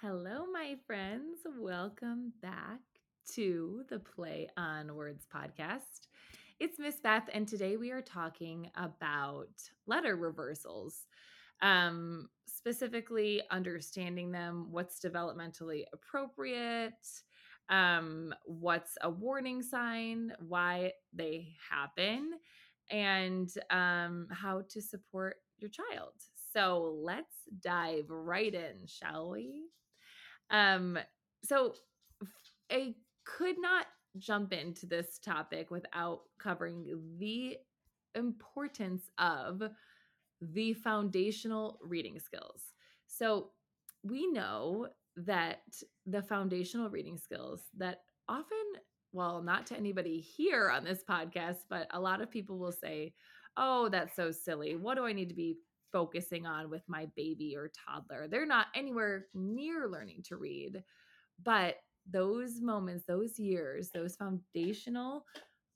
Hello, 0.00 0.44
my 0.52 0.76
friends. 0.86 1.40
Welcome 1.58 2.32
back 2.40 2.78
to 3.34 3.82
the 3.90 3.98
Play 3.98 4.48
on 4.56 4.94
Words 4.94 5.26
podcast. 5.26 6.06
It's 6.60 6.78
Miss 6.78 7.00
Beth, 7.00 7.28
and 7.32 7.48
today 7.48 7.76
we 7.76 7.90
are 7.90 8.00
talking 8.00 8.70
about 8.76 9.48
letter 9.88 10.14
reversals, 10.14 11.04
um, 11.62 12.28
specifically 12.46 13.42
understanding 13.50 14.30
them, 14.30 14.68
what's 14.70 15.00
developmentally 15.00 15.82
appropriate, 15.92 17.04
um, 17.68 18.32
what's 18.44 18.96
a 19.02 19.10
warning 19.10 19.62
sign, 19.62 20.32
why 20.38 20.92
they 21.12 21.56
happen, 21.68 22.34
and 22.88 23.52
um, 23.70 24.28
how 24.30 24.62
to 24.68 24.80
support 24.80 25.38
your 25.58 25.70
child. 25.70 26.12
So 26.52 26.96
let's 27.02 27.34
dive 27.64 28.04
right 28.08 28.54
in, 28.54 28.86
shall 28.86 29.30
we? 29.30 29.64
Um, 30.50 30.98
so 31.44 31.74
I 32.70 32.94
could 33.24 33.56
not 33.60 33.86
jump 34.18 34.52
into 34.52 34.86
this 34.86 35.18
topic 35.18 35.70
without 35.70 36.22
covering 36.38 36.84
the 37.18 37.56
importance 38.14 39.02
of 39.18 39.62
the 40.40 40.74
foundational 40.74 41.78
reading 41.82 42.18
skills. 42.18 42.72
So 43.06 43.50
we 44.02 44.26
know 44.30 44.88
that 45.16 45.62
the 46.06 46.22
foundational 46.22 46.90
reading 46.90 47.18
skills 47.18 47.62
that 47.76 48.02
often, 48.28 48.56
well, 49.12 49.42
not 49.42 49.66
to 49.66 49.76
anybody 49.76 50.20
here 50.20 50.70
on 50.70 50.84
this 50.84 51.02
podcast, 51.08 51.58
but 51.68 51.88
a 51.90 52.00
lot 52.00 52.20
of 52.20 52.30
people 52.30 52.58
will 52.58 52.72
say, 52.72 53.14
oh, 53.56 53.88
that's 53.88 54.14
so 54.14 54.30
silly. 54.30 54.76
What 54.76 54.96
do 54.96 55.04
I 55.04 55.12
need 55.12 55.28
to 55.28 55.34
be 55.34 55.56
focusing 55.92 56.46
on 56.46 56.70
with 56.70 56.82
my 56.88 57.06
baby 57.16 57.56
or 57.56 57.70
toddler? 57.86 58.28
They're 58.28 58.46
not 58.46 58.66
anywhere 58.74 59.26
near 59.34 59.88
learning 59.88 60.22
to 60.24 60.36
read. 60.36 60.82
But 61.42 61.76
those 62.10 62.60
moments, 62.60 63.04
those 63.06 63.38
years, 63.38 63.90
those 63.90 64.16
foundational 64.16 65.24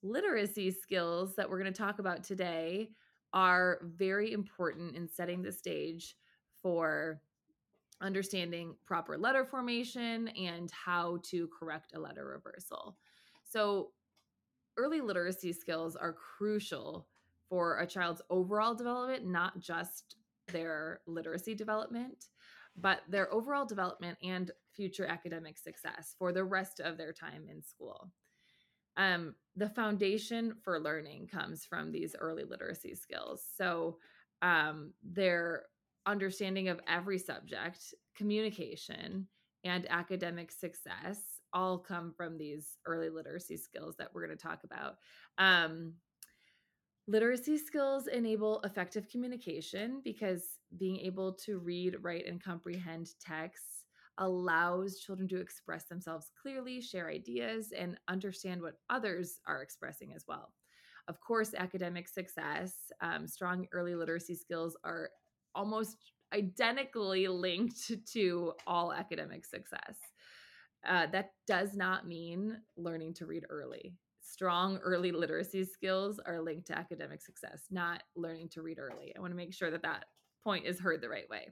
literacy 0.02 0.70
skills 0.70 1.36
that 1.36 1.48
we're 1.48 1.60
going 1.60 1.72
to 1.72 1.78
talk 1.78 1.98
about 1.98 2.24
today 2.24 2.90
are 3.32 3.80
very 3.82 4.32
important 4.32 4.96
in 4.96 5.08
setting 5.08 5.42
the 5.42 5.52
stage 5.52 6.16
for 6.60 7.20
understanding 8.00 8.74
proper 8.84 9.16
letter 9.16 9.44
formation 9.44 10.28
and 10.28 10.70
how 10.70 11.18
to 11.22 11.48
correct 11.48 11.92
a 11.94 12.00
letter 12.00 12.26
reversal. 12.26 12.96
So, 13.44 13.92
early 14.76 15.00
literacy 15.00 15.52
skills 15.52 15.96
are 15.96 16.14
crucial 16.14 17.06
for 17.52 17.80
a 17.80 17.86
child's 17.86 18.22
overall 18.30 18.74
development, 18.74 19.26
not 19.26 19.60
just 19.60 20.16
their 20.48 21.00
literacy 21.06 21.54
development, 21.54 22.28
but 22.78 23.00
their 23.10 23.30
overall 23.30 23.66
development 23.66 24.16
and 24.22 24.50
future 24.74 25.04
academic 25.04 25.58
success 25.58 26.14
for 26.18 26.32
the 26.32 26.42
rest 26.42 26.80
of 26.80 26.96
their 26.96 27.12
time 27.12 27.44
in 27.50 27.62
school. 27.62 28.10
Um, 28.96 29.34
the 29.54 29.68
foundation 29.68 30.54
for 30.64 30.80
learning 30.80 31.28
comes 31.30 31.66
from 31.66 31.92
these 31.92 32.16
early 32.18 32.44
literacy 32.44 32.94
skills. 32.94 33.44
So, 33.54 33.98
um, 34.40 34.94
their 35.02 35.64
understanding 36.06 36.70
of 36.70 36.80
every 36.88 37.18
subject, 37.18 37.92
communication, 38.16 39.28
and 39.62 39.86
academic 39.90 40.52
success 40.52 41.20
all 41.52 41.76
come 41.76 42.14
from 42.16 42.38
these 42.38 42.78
early 42.86 43.10
literacy 43.10 43.58
skills 43.58 43.94
that 43.98 44.08
we're 44.14 44.26
going 44.26 44.36
to 44.36 44.42
talk 44.42 44.64
about. 44.64 44.96
Um, 45.36 45.92
literacy 47.06 47.58
skills 47.58 48.06
enable 48.06 48.60
effective 48.60 49.08
communication 49.08 50.00
because 50.04 50.58
being 50.76 50.98
able 50.98 51.32
to 51.32 51.58
read, 51.58 51.96
write, 52.00 52.26
and 52.26 52.42
comprehend 52.42 53.10
texts 53.20 53.84
allows 54.18 54.98
children 54.98 55.28
to 55.28 55.40
express 55.40 55.84
themselves 55.86 56.30
clearly, 56.40 56.80
share 56.80 57.08
ideas, 57.08 57.72
and 57.76 57.98
understand 58.08 58.60
what 58.60 58.74
others 58.90 59.40
are 59.46 59.62
expressing 59.62 60.12
as 60.14 60.24
well. 60.28 60.52
Of 61.08 61.20
course, 61.20 61.54
academic 61.54 62.08
success, 62.08 62.74
um, 63.00 63.26
strong 63.26 63.66
early 63.72 63.94
literacy 63.94 64.36
skills 64.36 64.76
are 64.84 65.10
almost 65.54 65.96
identically 66.32 67.26
linked 67.26 67.90
to 68.12 68.52
all 68.66 68.92
academic 68.92 69.44
success. 69.44 69.96
Uh, 70.86 71.06
that 71.06 71.32
does 71.46 71.76
not 71.76 72.06
mean 72.06 72.60
learning 72.76 73.14
to 73.14 73.26
read 73.26 73.44
early. 73.50 73.96
Strong 74.32 74.78
early 74.78 75.12
literacy 75.12 75.62
skills 75.62 76.18
are 76.24 76.40
linked 76.40 76.66
to 76.66 76.78
academic 76.78 77.20
success, 77.20 77.64
not 77.70 78.02
learning 78.16 78.48
to 78.48 78.62
read 78.62 78.78
early. 78.78 79.12
I 79.14 79.20
want 79.20 79.30
to 79.30 79.36
make 79.36 79.52
sure 79.52 79.70
that 79.70 79.82
that 79.82 80.06
point 80.42 80.64
is 80.64 80.80
heard 80.80 81.02
the 81.02 81.08
right 81.10 81.28
way. 81.28 81.48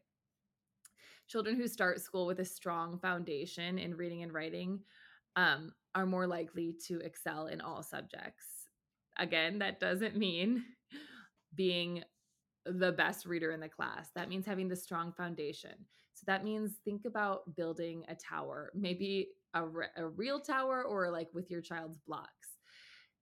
Children 1.29 1.57
who 1.57 1.69
start 1.69 2.01
school 2.01 2.27
with 2.27 2.41
a 2.41 2.45
strong 2.47 2.99
foundation 2.99 3.79
in 3.79 3.95
reading 3.95 4.23
and 4.23 4.33
writing 4.33 4.81
um, 5.37 5.75
are 5.95 6.07
more 6.07 6.27
likely 6.27 6.75
to 6.87 7.01
excel 7.01 7.49
in 7.49 7.61
all 7.61 7.83
subjects. 7.83 8.47
Again, 9.19 9.59
that 9.59 9.79
doesn't 9.79 10.17
mean 10.17 10.65
being 11.55 12.03
the 12.65 12.93
best 12.93 13.27
reader 13.27 13.53
in 13.53 13.61
the 13.61 13.69
class. 13.69 14.09
That 14.15 14.31
means 14.31 14.47
having 14.47 14.69
the 14.69 14.77
strong 14.77 15.13
foundation. 15.13 15.75
So 16.15 16.25
that 16.29 16.45
means 16.45 16.77
think 16.83 17.05
about 17.05 17.55
building 17.57 18.05
a 18.09 18.15
tower, 18.15 18.73
maybe 18.75 19.29
a, 19.53 19.67
re- 19.67 19.87
a 19.99 20.07
real 20.07 20.41
tower 20.41 20.83
or 20.83 21.11
like 21.11 21.29
with 21.35 21.51
your 21.51 21.61
child's 21.61 21.99
blocks. 22.07 22.50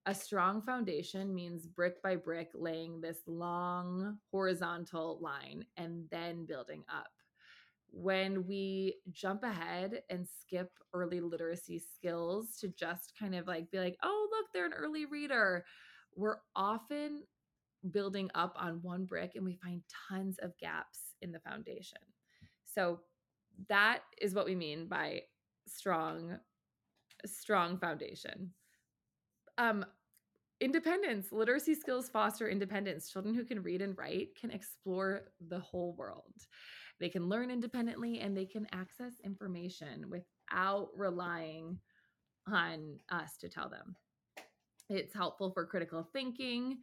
A 0.08 0.14
strong 0.14 0.62
foundation 0.62 1.34
means 1.34 1.66
brick 1.66 2.02
by 2.02 2.16
brick 2.16 2.48
laying 2.54 2.98
this 2.98 3.18
long 3.26 4.16
horizontal 4.30 5.18
line 5.20 5.66
and 5.76 6.06
then 6.10 6.46
building 6.46 6.82
up. 6.88 7.10
When 7.90 8.46
we 8.46 9.00
jump 9.10 9.42
ahead 9.42 10.00
and 10.08 10.26
skip 10.40 10.70
early 10.94 11.20
literacy 11.20 11.82
skills 11.94 12.56
to 12.60 12.68
just 12.68 13.12
kind 13.20 13.34
of 13.34 13.46
like 13.46 13.70
be 13.70 13.80
like, 13.80 13.98
oh, 14.02 14.28
look, 14.30 14.46
they're 14.54 14.64
an 14.64 14.72
early 14.72 15.04
reader, 15.04 15.66
we're 16.16 16.38
often 16.56 17.24
building 17.90 18.30
up 18.34 18.54
on 18.56 18.80
one 18.80 19.04
brick 19.04 19.32
and 19.34 19.44
we 19.44 19.56
find 19.62 19.82
tons 20.08 20.38
of 20.40 20.56
gaps 20.56 21.00
in 21.20 21.32
the 21.32 21.40
foundation. 21.40 21.98
So 22.64 23.00
that 23.68 23.98
is 24.22 24.34
what 24.34 24.46
we 24.46 24.54
mean 24.54 24.88
by 24.88 25.20
strong 25.66 26.38
strong 27.26 27.76
foundation. 27.76 28.54
Um 29.58 29.84
independence, 30.60 31.32
literacy 31.32 31.74
skills 31.74 32.08
foster 32.08 32.48
independence. 32.48 33.10
Children 33.10 33.34
who 33.34 33.44
can 33.44 33.62
read 33.62 33.82
and 33.82 33.96
write 33.96 34.28
can 34.38 34.50
explore 34.50 35.32
the 35.48 35.58
whole 35.58 35.94
world. 35.96 36.34
They 37.00 37.08
can 37.08 37.28
learn 37.28 37.50
independently 37.50 38.20
and 38.20 38.36
they 38.36 38.46
can 38.46 38.66
access 38.72 39.12
information 39.24 40.10
without 40.10 40.88
relying 40.96 41.78
on 42.48 42.98
us 43.10 43.36
to 43.38 43.48
tell 43.48 43.68
them. 43.68 43.94
It's 44.88 45.14
helpful 45.14 45.50
for 45.52 45.66
critical 45.66 46.08
thinking, 46.12 46.78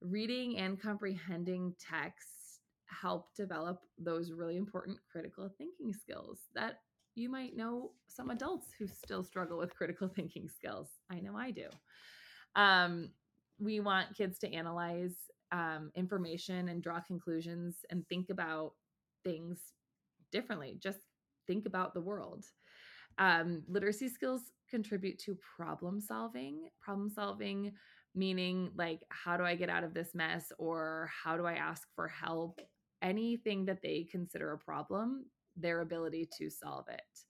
reading 0.00 0.58
and 0.58 0.80
comprehending 0.80 1.74
texts 1.80 2.60
help 2.86 3.34
develop 3.34 3.80
those 3.98 4.32
really 4.32 4.56
important 4.56 4.98
critical 5.10 5.50
thinking 5.58 5.92
skills 5.92 6.40
that 6.54 6.80
you 7.14 7.28
might 7.28 7.56
know 7.56 7.92
some 8.06 8.30
adults 8.30 8.68
who 8.78 8.86
still 8.86 9.24
struggle 9.24 9.58
with 9.58 9.74
critical 9.74 10.08
thinking 10.08 10.48
skills. 10.48 10.88
I 11.10 11.20
know 11.20 11.36
I 11.36 11.50
do. 11.50 11.68
Um, 12.56 13.10
we 13.58 13.80
want 13.80 14.16
kids 14.16 14.38
to 14.40 14.52
analyze 14.52 15.14
um, 15.52 15.90
information 15.94 16.68
and 16.68 16.82
draw 16.82 17.00
conclusions 17.00 17.76
and 17.90 18.06
think 18.08 18.30
about 18.30 18.72
things 19.24 19.58
differently. 20.30 20.76
Just 20.80 20.98
think 21.46 21.66
about 21.66 21.94
the 21.94 22.00
world. 22.00 22.44
Um, 23.18 23.62
literacy 23.68 24.08
skills 24.08 24.42
contribute 24.70 25.18
to 25.20 25.36
problem 25.56 26.00
solving. 26.00 26.68
Problem 26.80 27.10
solving 27.10 27.72
meaning 28.14 28.70
like 28.76 29.00
how 29.10 29.36
do 29.36 29.44
i 29.44 29.54
get 29.54 29.70
out 29.70 29.84
of 29.84 29.94
this 29.94 30.14
mess 30.14 30.52
or 30.58 31.10
how 31.24 31.36
do 31.36 31.46
i 31.46 31.54
ask 31.54 31.86
for 31.94 32.08
help 32.08 32.60
anything 33.02 33.64
that 33.64 33.82
they 33.82 34.06
consider 34.10 34.52
a 34.52 34.58
problem 34.58 35.24
their 35.56 35.80
ability 35.80 36.28
to 36.36 36.50
solve 36.50 36.86
it 36.88 37.27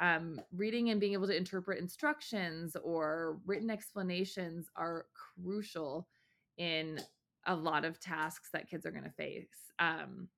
um, 0.00 0.40
reading 0.56 0.90
and 0.90 1.00
being 1.00 1.12
able 1.12 1.26
to 1.26 1.36
interpret 1.36 1.78
instructions 1.78 2.76
or 2.82 3.38
written 3.46 3.70
explanations 3.70 4.68
are 4.76 5.06
crucial 5.14 6.08
in 6.56 7.00
a 7.46 7.54
lot 7.54 7.84
of 7.84 8.00
tasks 8.00 8.50
that 8.52 8.68
kids 8.68 8.84
are 8.84 8.90
going 8.90 9.04
to 9.04 9.10
face 9.10 9.72
um, 9.78 10.28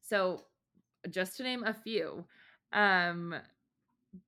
so 0.00 0.44
just 1.08 1.36
to 1.36 1.42
name 1.42 1.64
a 1.64 1.74
few 1.74 2.24
um, 2.72 3.34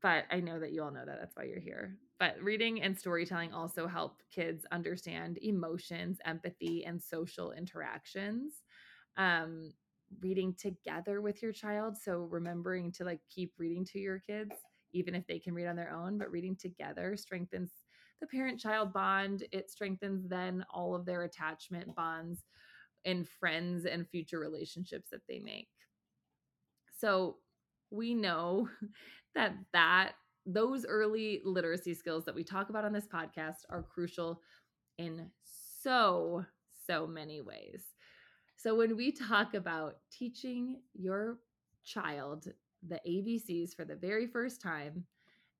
but 0.00 0.24
i 0.30 0.40
know 0.40 0.58
that 0.58 0.72
you 0.72 0.82
all 0.82 0.90
know 0.90 1.04
that 1.04 1.18
that's 1.20 1.36
why 1.36 1.44
you're 1.44 1.60
here 1.60 1.96
but 2.22 2.40
reading 2.40 2.80
and 2.82 2.96
storytelling 2.96 3.52
also 3.52 3.88
help 3.88 4.22
kids 4.32 4.64
understand 4.70 5.40
emotions, 5.42 6.18
empathy, 6.24 6.84
and 6.84 7.02
social 7.02 7.50
interactions. 7.50 8.62
Um, 9.16 9.72
reading 10.20 10.54
together 10.54 11.20
with 11.20 11.42
your 11.42 11.52
child. 11.52 11.96
So 11.96 12.28
remembering 12.30 12.92
to 12.92 13.04
like 13.04 13.20
keep 13.34 13.52
reading 13.58 13.84
to 13.86 13.98
your 13.98 14.18
kids, 14.18 14.52
even 14.92 15.14
if 15.14 15.26
they 15.26 15.38
can 15.38 15.54
read 15.54 15.66
on 15.66 15.76
their 15.76 15.92
own, 15.92 16.18
but 16.18 16.30
reading 16.30 16.56
together 16.56 17.16
strengthens 17.16 17.70
the 18.20 18.26
parent 18.26 18.60
child 18.60 18.92
bond. 18.92 19.44
It 19.52 19.70
strengthens 19.70 20.28
then 20.28 20.64
all 20.70 20.94
of 20.94 21.04
their 21.04 21.22
attachment 21.22 21.94
bonds 21.94 22.40
and 23.04 23.28
friends 23.28 23.86
and 23.86 24.08
future 24.08 24.38
relationships 24.38 25.08
that 25.10 25.22
they 25.28 25.40
make. 25.40 25.68
So 26.98 27.36
we 27.90 28.14
know 28.14 28.68
that 29.34 29.54
that 29.72 30.12
those 30.46 30.84
early 30.86 31.40
literacy 31.44 31.94
skills 31.94 32.24
that 32.24 32.34
we 32.34 32.42
talk 32.42 32.68
about 32.68 32.84
on 32.84 32.92
this 32.92 33.06
podcast 33.06 33.58
are 33.70 33.82
crucial 33.84 34.40
in 34.98 35.30
so 35.82 36.44
so 36.86 37.06
many 37.06 37.40
ways. 37.42 37.91
So 38.62 38.76
when 38.76 38.96
we 38.96 39.10
talk 39.10 39.54
about 39.54 39.96
teaching 40.08 40.82
your 40.94 41.38
child 41.84 42.46
the 42.86 43.00
ABCs 43.04 43.74
for 43.74 43.84
the 43.84 43.96
very 43.96 44.28
first 44.28 44.60
time 44.60 45.04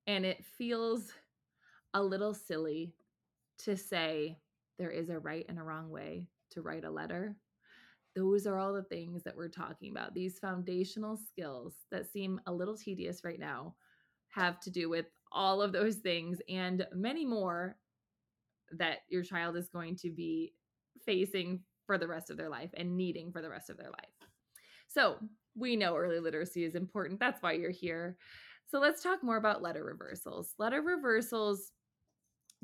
and 0.07 0.25
it 0.25 0.45
feels 0.45 1.11
a 1.95 2.01
little 2.03 2.33
silly 2.33 2.95
to 3.59 3.77
say 3.77 4.39
there 4.79 4.93
is 4.93 5.09
a 5.09 5.19
right 5.19 5.45
and 5.49 5.59
a 5.59 5.65
wrong 5.65 5.91
way 5.91 6.29
to 6.51 6.63
write 6.63 6.85
a 6.85 6.91
letter. 6.91 7.35
Those 8.15 8.47
are 8.47 8.57
all 8.57 8.73
the 8.73 8.85
things 8.85 9.25
that 9.25 9.37
we're 9.37 9.49
talking 9.49 9.91
about. 9.91 10.15
These 10.15 10.39
foundational 10.39 11.17
skills 11.17 11.75
that 11.91 12.07
seem 12.09 12.41
a 12.47 12.53
little 12.53 12.77
tedious 12.77 13.25
right 13.25 13.41
now 13.41 13.75
have 14.29 14.61
to 14.61 14.71
do 14.71 14.89
with 14.89 15.07
all 15.33 15.61
of 15.61 15.73
those 15.73 15.97
things 15.97 16.41
and 16.49 16.87
many 16.95 17.25
more 17.25 17.77
that 18.71 18.99
your 19.09 19.25
child 19.25 19.57
is 19.57 19.69
going 19.69 19.97
to 19.97 20.11
be 20.13 20.55
facing 21.05 21.63
for 21.87 21.99
the 21.99 22.09
rest 22.09 22.31
of 22.31 22.37
their 22.37 22.49
life 22.49 22.71
and 22.75 22.97
needing 22.97 23.33
for 23.33 23.43
the 23.43 23.51
rest 23.51 23.71
of 23.71 23.77
their 23.77 23.91
life. 23.91 24.29
So, 24.89 25.17
we 25.55 25.77
know 25.77 25.97
early 25.97 26.21
literacy 26.21 26.65
is 26.65 26.75
important. 26.75 27.21
That's 27.21 27.43
why 27.43 27.53
you're 27.53 27.71
here. 27.71 28.17
So, 28.69 28.79
let's 28.79 29.03
talk 29.03 29.23
more 29.23 29.37
about 29.37 29.63
letter 29.63 29.85
reversals. 29.85 30.55
Letter 30.59 30.83
reversals 30.83 31.73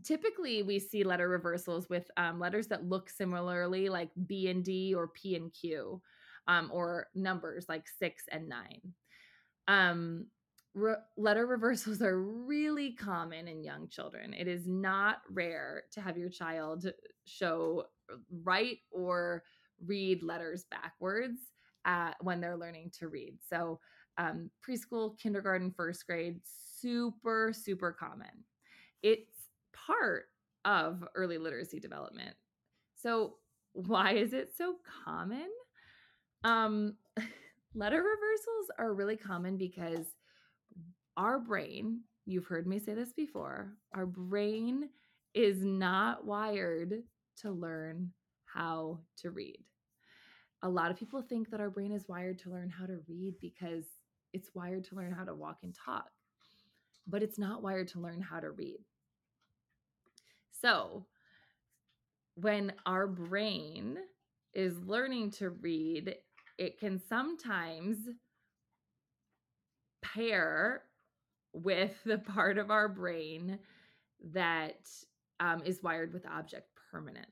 typically 0.05 0.63
we 0.63 0.79
see 0.79 1.05
letter 1.05 1.29
reversals 1.29 1.89
with 1.89 2.11
um, 2.17 2.39
letters 2.39 2.69
that 2.69 2.89
look 2.89 3.11
similarly 3.11 3.89
like 3.89 4.11
b 4.27 4.49
and 4.49 4.65
d 4.65 4.95
or 4.95 5.09
p 5.09 5.35
and 5.35 5.53
q 5.53 6.01
um, 6.47 6.71
or 6.73 7.09
numbers 7.15 7.67
like 7.69 7.87
six 7.99 8.25
and 8.31 8.49
nine 8.49 8.81
um, 9.67 10.27
re- 10.75 10.95
letter 11.17 11.47
reversals 11.47 12.01
are 12.01 12.21
really 12.21 12.93
common 12.93 13.49
in 13.49 13.65
young 13.65 13.89
children 13.89 14.35
it 14.35 14.47
is 14.49 14.67
not 14.67 15.19
rare 15.31 15.83
to 15.93 16.01
have 16.01 16.17
your 16.17 16.31
child 16.31 16.87
show 17.29 17.85
write 18.43 18.79
or 18.91 19.43
read 19.85 20.23
letters 20.23 20.65
backwards 20.71 21.39
uh, 21.85 22.13
when 22.21 22.41
they're 22.41 22.57
learning 22.57 22.91
to 22.99 23.09
read 23.09 23.37
so 23.49 23.79
um, 24.17 24.51
preschool 24.67 25.19
kindergarten 25.19 25.71
first 25.71 26.07
grade 26.07 26.41
super 26.45 27.53
super 27.53 27.93
common 27.93 28.45
it's 29.03 29.49
part 29.73 30.27
of 30.65 31.05
early 31.15 31.39
literacy 31.39 31.81
development. 31.81 32.35
So, 32.95 33.37
why 33.73 34.15
is 34.15 34.33
it 34.33 34.53
so 34.57 34.77
common? 35.05 35.49
Um, 36.45 36.95
letter 37.75 37.97
reversals 38.03 38.71
are 38.79 38.95
really 38.95 39.17
common 39.17 39.57
because 39.57 40.07
our 41.17 41.39
brain, 41.39 42.01
you've 42.27 42.47
heard 42.47 42.67
me 42.67 42.79
say 42.79 42.95
this 42.95 43.13
before, 43.13 43.75
our 43.95 44.07
brain 44.07 44.89
is 45.35 45.63
not 45.63 46.25
wired 46.27 47.03
to 47.43 47.51
learn 47.51 48.13
how 48.45 48.99
to 49.19 49.31
read. 49.31 49.59
A 50.63 50.69
lot 50.69 50.91
of 50.91 50.99
people 50.99 51.23
think 51.23 51.51
that 51.51 51.61
our 51.61 51.71
brain 51.71 51.93
is 51.93 52.09
wired 52.09 52.39
to 52.41 52.51
learn 52.51 52.69
how 52.69 52.87
to 52.87 52.99
read 53.07 53.35
because 53.41 53.85
it's 54.33 54.51
wired 54.55 54.85
to 54.85 54.97
learn 54.97 55.13
how 55.13 55.25
to 55.25 55.35
walk 55.35 55.59
and 55.63 55.75
talk, 55.75 56.11
but 57.07 57.23
it's 57.23 57.39
not 57.39 57.63
wired 57.63 57.89
to 57.89 58.01
learn 58.01 58.21
how 58.21 58.41
to 58.41 58.51
read. 58.51 58.79
So, 60.61 61.07
when 62.35 62.73
our 62.87 63.07
brain 63.07 63.99
is 64.55 64.79
learning 64.79 65.31
to 65.33 65.51
read, 65.51 66.17
it 66.57 66.79
can 66.79 67.01
sometimes 67.09 67.99
pair 70.03 70.83
with 71.53 71.97
the 72.05 72.19
part 72.35 72.59
of 72.59 72.71
our 72.71 72.89
brain 72.89 73.59
that 74.33 74.89
um, 75.41 75.63
is 75.65 75.83
wired 75.83 76.13
with 76.13 76.27
object 76.27 76.67
permanence. 76.91 77.27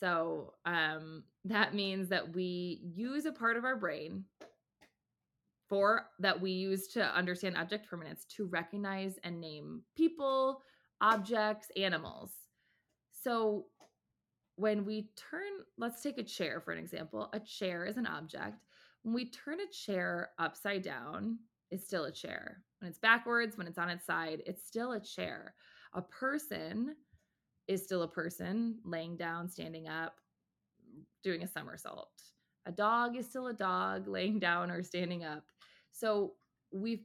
So 0.00 0.54
um, 0.64 1.24
that 1.44 1.74
means 1.74 2.08
that 2.08 2.34
we 2.34 2.80
use 2.82 3.26
a 3.26 3.32
part 3.32 3.56
of 3.56 3.64
our 3.64 3.76
brain 3.76 4.24
for 5.68 6.06
that 6.18 6.38
we 6.38 6.50
use 6.50 6.86
to 6.88 7.02
understand 7.16 7.56
object 7.56 7.88
permanence 7.88 8.26
to 8.36 8.44
recognize 8.44 9.14
and 9.24 9.40
name 9.40 9.80
people, 9.96 10.60
objects, 11.00 11.68
animals. 11.76 12.32
So 13.10 13.66
when 14.56 14.84
we 14.84 15.08
turn, 15.16 15.50
let's 15.78 16.02
take 16.02 16.18
a 16.18 16.22
chair 16.22 16.60
for 16.60 16.72
an 16.72 16.78
example. 16.78 17.30
A 17.32 17.40
chair 17.40 17.86
is 17.86 17.96
an 17.96 18.06
object. 18.06 18.66
When 19.02 19.14
we 19.14 19.30
turn 19.30 19.60
a 19.60 19.72
chair 19.72 20.30
upside 20.38 20.82
down, 20.82 21.38
it's 21.70 21.86
still 21.86 22.04
a 22.04 22.12
chair. 22.12 22.62
When 22.80 22.90
it's 22.90 22.98
backwards, 22.98 23.56
when 23.56 23.66
it's 23.66 23.78
on 23.78 23.88
its 23.88 24.04
side, 24.04 24.42
it's 24.46 24.66
still 24.66 24.92
a 24.92 25.00
chair. 25.00 25.54
A 25.94 26.02
person 26.02 26.96
is 27.68 27.82
still 27.82 28.02
a 28.02 28.08
person 28.08 28.78
laying 28.84 29.16
down, 29.16 29.48
standing 29.48 29.88
up, 29.88 30.16
doing 31.22 31.42
a 31.42 31.48
somersault. 31.48 32.10
A 32.66 32.72
dog 32.72 33.16
is 33.16 33.26
still 33.26 33.48
a 33.48 33.52
dog 33.52 34.06
laying 34.06 34.38
down 34.38 34.70
or 34.70 34.82
standing 34.82 35.24
up. 35.24 35.44
So 35.90 36.34
we've 36.72 37.04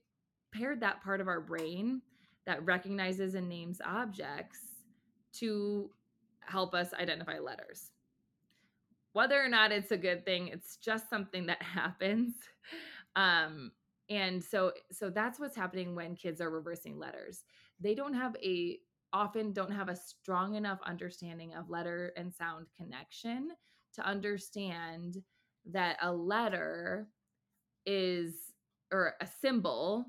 paired 0.53 0.79
that 0.81 1.03
part 1.03 1.21
of 1.21 1.27
our 1.27 1.41
brain 1.41 2.01
that 2.45 2.65
recognizes 2.65 3.35
and 3.35 3.49
names 3.49 3.81
objects 3.85 4.59
to 5.33 5.89
help 6.39 6.73
us 6.73 6.93
identify 6.93 7.39
letters. 7.39 7.91
Whether 9.13 9.43
or 9.43 9.49
not 9.49 9.71
it's 9.71 9.91
a 9.91 9.97
good 9.97 10.25
thing, 10.25 10.47
it's 10.47 10.77
just 10.77 11.09
something 11.09 11.47
that 11.47 11.61
happens. 11.61 12.33
Um, 13.15 13.71
and 14.09 14.41
so 14.41 14.71
so 14.91 15.09
that's 15.09 15.39
what's 15.39 15.55
happening 15.55 15.93
when 15.93 16.15
kids 16.15 16.39
are 16.39 16.49
reversing 16.49 16.97
letters. 16.97 17.43
They 17.79 17.93
don't 17.93 18.13
have 18.13 18.35
a 18.41 18.79
often 19.13 19.53
don't 19.53 19.71
have 19.71 19.89
a 19.89 19.95
strong 19.95 20.55
enough 20.55 20.79
understanding 20.85 21.53
of 21.53 21.69
letter 21.69 22.13
and 22.17 22.33
sound 22.33 22.67
connection 22.75 23.49
to 23.93 24.05
understand 24.05 25.17
that 25.65 25.97
a 26.01 26.11
letter 26.11 27.07
is 27.85 28.53
or 28.91 29.15
a 29.21 29.27
symbol 29.41 30.05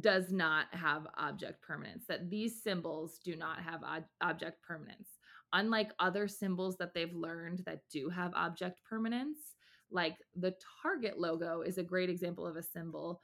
does 0.00 0.32
not 0.32 0.66
have 0.72 1.06
object 1.16 1.62
permanence, 1.62 2.04
that 2.08 2.28
these 2.28 2.62
symbols 2.62 3.20
do 3.24 3.36
not 3.36 3.60
have 3.62 3.82
ob- 3.84 4.04
object 4.20 4.62
permanence. 4.62 5.10
Unlike 5.52 5.92
other 5.98 6.26
symbols 6.26 6.76
that 6.78 6.92
they've 6.92 7.14
learned 7.14 7.62
that 7.66 7.80
do 7.90 8.08
have 8.08 8.32
object 8.34 8.80
permanence, 8.88 9.54
like 9.90 10.16
the 10.34 10.54
Target 10.82 11.18
logo 11.18 11.60
is 11.62 11.78
a 11.78 11.84
great 11.84 12.10
example 12.10 12.46
of 12.46 12.56
a 12.56 12.62
symbol. 12.62 13.20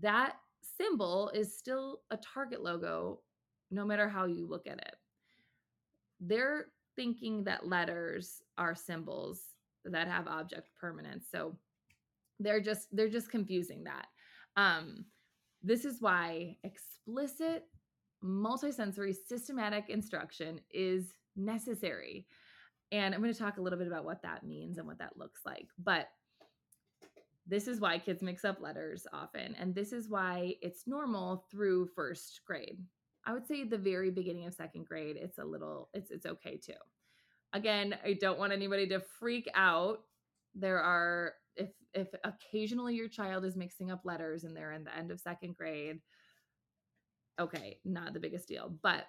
That 0.00 0.34
symbol 0.62 1.30
is 1.32 1.56
still 1.56 2.00
a 2.10 2.16
Target 2.16 2.62
logo 2.62 3.20
no 3.70 3.84
matter 3.84 4.08
how 4.08 4.24
you 4.26 4.46
look 4.46 4.66
at 4.66 4.78
it. 4.78 4.94
They're 6.20 6.66
thinking 6.96 7.44
that 7.44 7.66
letters 7.66 8.42
are 8.56 8.74
symbols 8.74 9.40
that 9.84 10.08
have 10.08 10.26
object 10.26 10.68
permanence. 10.80 11.26
So 11.30 11.56
they're 12.40 12.60
just 12.60 12.88
they're 12.92 13.08
just 13.08 13.30
confusing 13.30 13.84
that. 13.84 14.06
Um 14.56 15.04
this 15.62 15.84
is 15.84 16.00
why 16.00 16.56
explicit, 16.62 17.64
multisensory, 18.22 19.14
systematic 19.26 19.88
instruction 19.88 20.60
is 20.70 21.14
necessary. 21.36 22.26
And 22.92 23.14
I'm 23.14 23.20
going 23.20 23.32
to 23.32 23.38
talk 23.38 23.58
a 23.58 23.60
little 23.60 23.78
bit 23.78 23.88
about 23.88 24.04
what 24.04 24.22
that 24.22 24.46
means 24.46 24.78
and 24.78 24.86
what 24.86 24.98
that 24.98 25.18
looks 25.18 25.40
like. 25.44 25.66
But 25.82 26.08
this 27.46 27.66
is 27.66 27.80
why 27.80 27.98
kids 27.98 28.22
mix 28.22 28.44
up 28.44 28.60
letters 28.60 29.06
often. 29.12 29.54
And 29.58 29.74
this 29.74 29.92
is 29.92 30.08
why 30.08 30.54
it's 30.62 30.86
normal 30.86 31.44
through 31.50 31.88
first 31.94 32.40
grade. 32.46 32.78
I 33.28 33.34
would 33.34 33.46
say 33.46 33.62
the 33.62 33.76
very 33.76 34.10
beginning 34.10 34.46
of 34.46 34.54
second 34.54 34.86
grade, 34.86 35.18
it's 35.20 35.36
a 35.36 35.44
little, 35.44 35.90
it's 35.92 36.10
it's 36.10 36.24
okay 36.24 36.56
too. 36.56 36.72
Again, 37.52 37.94
I 38.02 38.14
don't 38.14 38.38
want 38.38 38.54
anybody 38.54 38.88
to 38.88 39.02
freak 39.20 39.46
out. 39.54 39.98
There 40.54 40.80
are 40.80 41.34
if 41.54 41.68
if 41.92 42.08
occasionally 42.24 42.94
your 42.94 43.08
child 43.08 43.44
is 43.44 43.54
mixing 43.54 43.90
up 43.90 44.00
letters 44.04 44.44
and 44.44 44.56
they're 44.56 44.72
in 44.72 44.84
the 44.84 44.96
end 44.96 45.10
of 45.10 45.20
second 45.20 45.56
grade, 45.58 46.00
okay, 47.38 47.78
not 47.84 48.14
the 48.14 48.20
biggest 48.20 48.48
deal, 48.48 48.74
but 48.82 49.04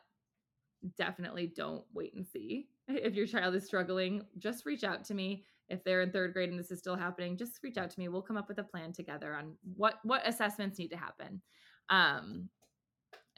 definitely 0.98 1.54
don't 1.56 1.86
wait 1.94 2.14
and 2.14 2.28
see. 2.28 2.68
If 2.90 3.14
your 3.14 3.28
child 3.28 3.56
is 3.56 3.66
struggling, 3.66 4.24
just 4.38 4.66
reach 4.66 4.84
out 4.84 5.06
to 5.06 5.14
me. 5.14 5.46
If 5.70 5.84
they're 5.84 6.02
in 6.02 6.12
third 6.12 6.34
grade 6.34 6.50
and 6.50 6.60
this 6.60 6.72
is 6.72 6.80
still 6.80 6.96
happening, 6.96 7.38
just 7.38 7.60
reach 7.64 7.78
out 7.78 7.92
to 7.92 8.00
me. 8.00 8.10
We'll 8.10 8.24
come 8.24 8.36
up 8.36 8.50
with 8.50 8.58
a 8.58 8.64
plan 8.64 8.92
together 8.92 9.34
on 9.34 9.56
what 9.78 10.00
what 10.04 10.28
assessments 10.28 10.78
need 10.78 10.90
to 10.90 10.98
happen. 10.98 11.42
Um, 11.90 12.50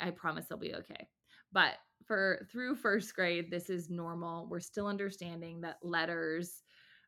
I 0.02 0.12
promise 0.12 0.46
they'll 0.48 0.58
be 0.58 0.76
okay. 0.76 1.08
But 1.52 1.76
for 2.06 2.48
through 2.52 2.76
first 2.76 3.14
grade, 3.16 3.52
this 3.52 3.70
is 3.70 3.90
normal. 3.90 4.48
We're 4.50 4.60
still 4.60 4.88
understanding 4.88 5.62
that 5.62 5.78
letters 5.84 6.64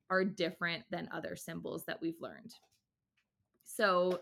are 0.10 0.24
different 0.24 0.84
than 0.92 1.10
other 1.14 1.36
symbols 1.36 1.84
that 1.88 2.02
we've 2.02 2.20
learned. 2.22 2.54
So, 3.64 4.22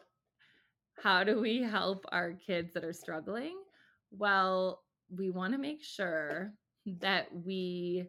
how 1.02 1.24
do 1.24 1.40
we 1.40 1.62
help 1.62 2.06
our 2.12 2.34
kids 2.34 2.74
that 2.74 2.84
are 2.84 2.94
struggling? 2.94 3.58
Well, 4.12 4.82
we 5.10 5.30
want 5.30 5.54
to 5.54 5.60
make 5.60 5.84
sure 5.84 6.54
that 7.00 7.28
we 7.34 8.06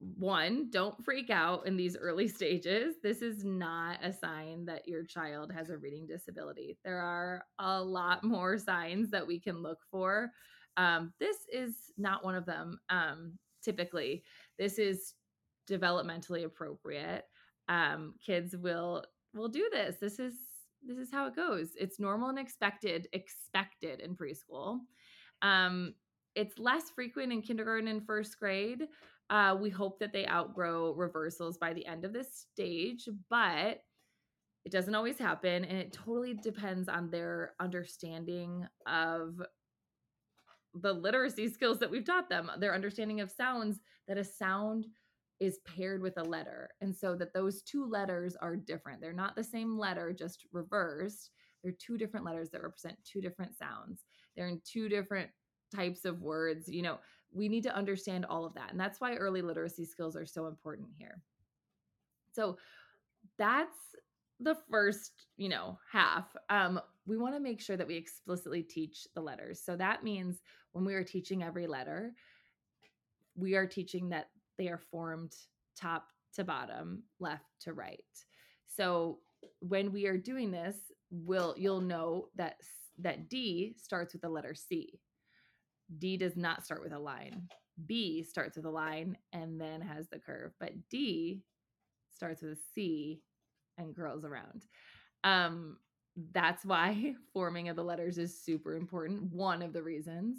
one, 0.00 0.68
don't 0.70 1.02
freak 1.04 1.30
out 1.30 1.66
in 1.66 1.76
these 1.76 1.96
early 1.96 2.28
stages. 2.28 2.96
This 3.02 3.22
is 3.22 3.44
not 3.44 3.98
a 4.02 4.12
sign 4.12 4.64
that 4.66 4.86
your 4.86 5.04
child 5.04 5.52
has 5.52 5.70
a 5.70 5.78
reading 5.78 6.06
disability. 6.06 6.78
There 6.84 7.00
are 7.00 7.44
a 7.58 7.82
lot 7.82 8.24
more 8.24 8.58
signs 8.58 9.10
that 9.10 9.26
we 9.26 9.40
can 9.40 9.62
look 9.62 9.78
for. 9.90 10.30
Um, 10.76 11.12
this 11.18 11.38
is 11.52 11.92
not 11.96 12.24
one 12.24 12.36
of 12.36 12.46
them. 12.46 12.78
Um, 12.88 13.38
typically, 13.62 14.22
this 14.58 14.78
is 14.78 15.14
developmentally 15.68 16.44
appropriate. 16.44 17.24
Um, 17.68 18.14
kids 18.24 18.56
will 18.56 19.04
will 19.34 19.48
do 19.48 19.68
this. 19.70 19.96
This 20.00 20.18
is 20.18 20.34
this 20.82 20.98
is 20.98 21.10
how 21.10 21.26
it 21.26 21.34
goes. 21.34 21.70
It's 21.78 21.98
normal 21.98 22.28
and 22.28 22.38
expected 22.38 23.08
expected 23.12 24.00
in 24.00 24.14
preschool. 24.14 24.78
Um, 25.42 25.94
it's 26.34 26.58
less 26.58 26.90
frequent 26.90 27.32
in 27.32 27.42
kindergarten 27.42 27.88
and 27.88 28.06
first 28.06 28.38
grade. 28.38 28.86
Uh, 29.30 29.56
we 29.60 29.68
hope 29.70 29.98
that 29.98 30.12
they 30.12 30.26
outgrow 30.26 30.92
reversals 30.94 31.58
by 31.58 31.72
the 31.72 31.84
end 31.86 32.04
of 32.04 32.12
this 32.12 32.46
stage, 32.52 33.08
but 33.28 33.82
it 34.64 34.72
doesn't 34.72 34.94
always 34.94 35.18
happen. 35.18 35.64
And 35.64 35.78
it 35.78 35.92
totally 35.92 36.34
depends 36.34 36.88
on 36.88 37.10
their 37.10 37.54
understanding 37.60 38.66
of 38.86 39.40
the 40.74 40.92
literacy 40.92 41.48
skills 41.48 41.78
that 41.78 41.90
we've 41.90 42.04
taught 42.04 42.28
them, 42.28 42.50
their 42.58 42.74
understanding 42.74 43.20
of 43.20 43.30
sounds, 43.30 43.80
that 44.06 44.18
a 44.18 44.24
sound 44.24 44.86
is 45.40 45.58
paired 45.76 46.02
with 46.02 46.18
a 46.18 46.24
letter. 46.24 46.70
And 46.80 46.94
so 46.94 47.14
that 47.16 47.32
those 47.32 47.62
two 47.62 47.88
letters 47.88 48.36
are 48.40 48.56
different. 48.56 49.00
They're 49.00 49.12
not 49.12 49.36
the 49.36 49.44
same 49.44 49.78
letter, 49.78 50.12
just 50.12 50.44
reversed. 50.52 51.30
They're 51.62 51.74
two 51.78 51.96
different 51.98 52.26
letters 52.26 52.50
that 52.50 52.62
represent 52.62 52.96
two 53.04 53.20
different 53.20 53.56
sounds. 53.56 54.04
They're 54.36 54.48
in 54.48 54.60
two 54.64 54.88
different 54.88 55.30
types 55.74 56.04
of 56.04 56.22
words. 56.22 56.68
You 56.68 56.82
know, 56.82 56.98
we 57.32 57.48
need 57.48 57.62
to 57.64 57.74
understand 57.74 58.24
all 58.26 58.44
of 58.44 58.54
that. 58.54 58.70
And 58.70 58.80
that's 58.80 59.00
why 59.00 59.14
early 59.14 59.42
literacy 59.42 59.84
skills 59.84 60.16
are 60.16 60.26
so 60.26 60.46
important 60.46 60.88
here. 60.96 61.20
So 62.32 62.56
that's 63.38 63.76
the 64.40 64.56
first, 64.70 65.26
you 65.36 65.48
know, 65.48 65.78
half. 65.90 66.34
Um, 66.48 66.80
we 67.06 67.16
want 67.16 67.34
to 67.34 67.40
make 67.40 67.60
sure 67.60 67.76
that 67.76 67.86
we 67.86 67.96
explicitly 67.96 68.62
teach 68.62 69.06
the 69.14 69.20
letters. 69.20 69.60
So 69.64 69.76
that 69.76 70.04
means 70.04 70.40
when 70.72 70.84
we 70.84 70.94
are 70.94 71.04
teaching 71.04 71.42
every 71.42 71.66
letter, 71.66 72.12
we 73.34 73.54
are 73.54 73.66
teaching 73.66 74.08
that 74.10 74.28
they 74.56 74.68
are 74.68 74.80
formed 74.90 75.32
top 75.76 76.06
to 76.34 76.44
bottom, 76.44 77.02
left 77.20 77.46
to 77.60 77.72
right. 77.72 77.98
So 78.66 79.18
when 79.60 79.92
we 79.92 80.06
are 80.06 80.16
doing 80.16 80.50
this, 80.50 80.76
will 81.10 81.54
you'll 81.56 81.80
know 81.80 82.28
that 82.36 82.56
that 82.98 83.28
D 83.28 83.74
starts 83.78 84.12
with 84.12 84.22
the 84.22 84.28
letter 84.28 84.54
C. 84.54 85.00
D 85.96 86.16
does 86.16 86.36
not 86.36 86.64
start 86.64 86.82
with 86.82 86.92
a 86.92 86.98
line. 86.98 87.48
B 87.86 88.22
starts 88.22 88.56
with 88.56 88.66
a 88.66 88.70
line 88.70 89.16
and 89.32 89.60
then 89.60 89.80
has 89.80 90.08
the 90.08 90.18
curve, 90.18 90.52
but 90.60 90.72
D 90.90 91.42
starts 92.10 92.42
with 92.42 92.52
a 92.52 92.60
C 92.74 93.22
and 93.78 93.94
curls 93.94 94.24
around. 94.24 94.66
Um, 95.24 95.76
that's 96.32 96.64
why 96.64 97.14
forming 97.32 97.68
of 97.68 97.76
the 97.76 97.84
letters 97.84 98.18
is 98.18 98.40
super 98.40 98.74
important. 98.74 99.32
One 99.32 99.62
of 99.62 99.72
the 99.72 99.82
reasons. 99.82 100.38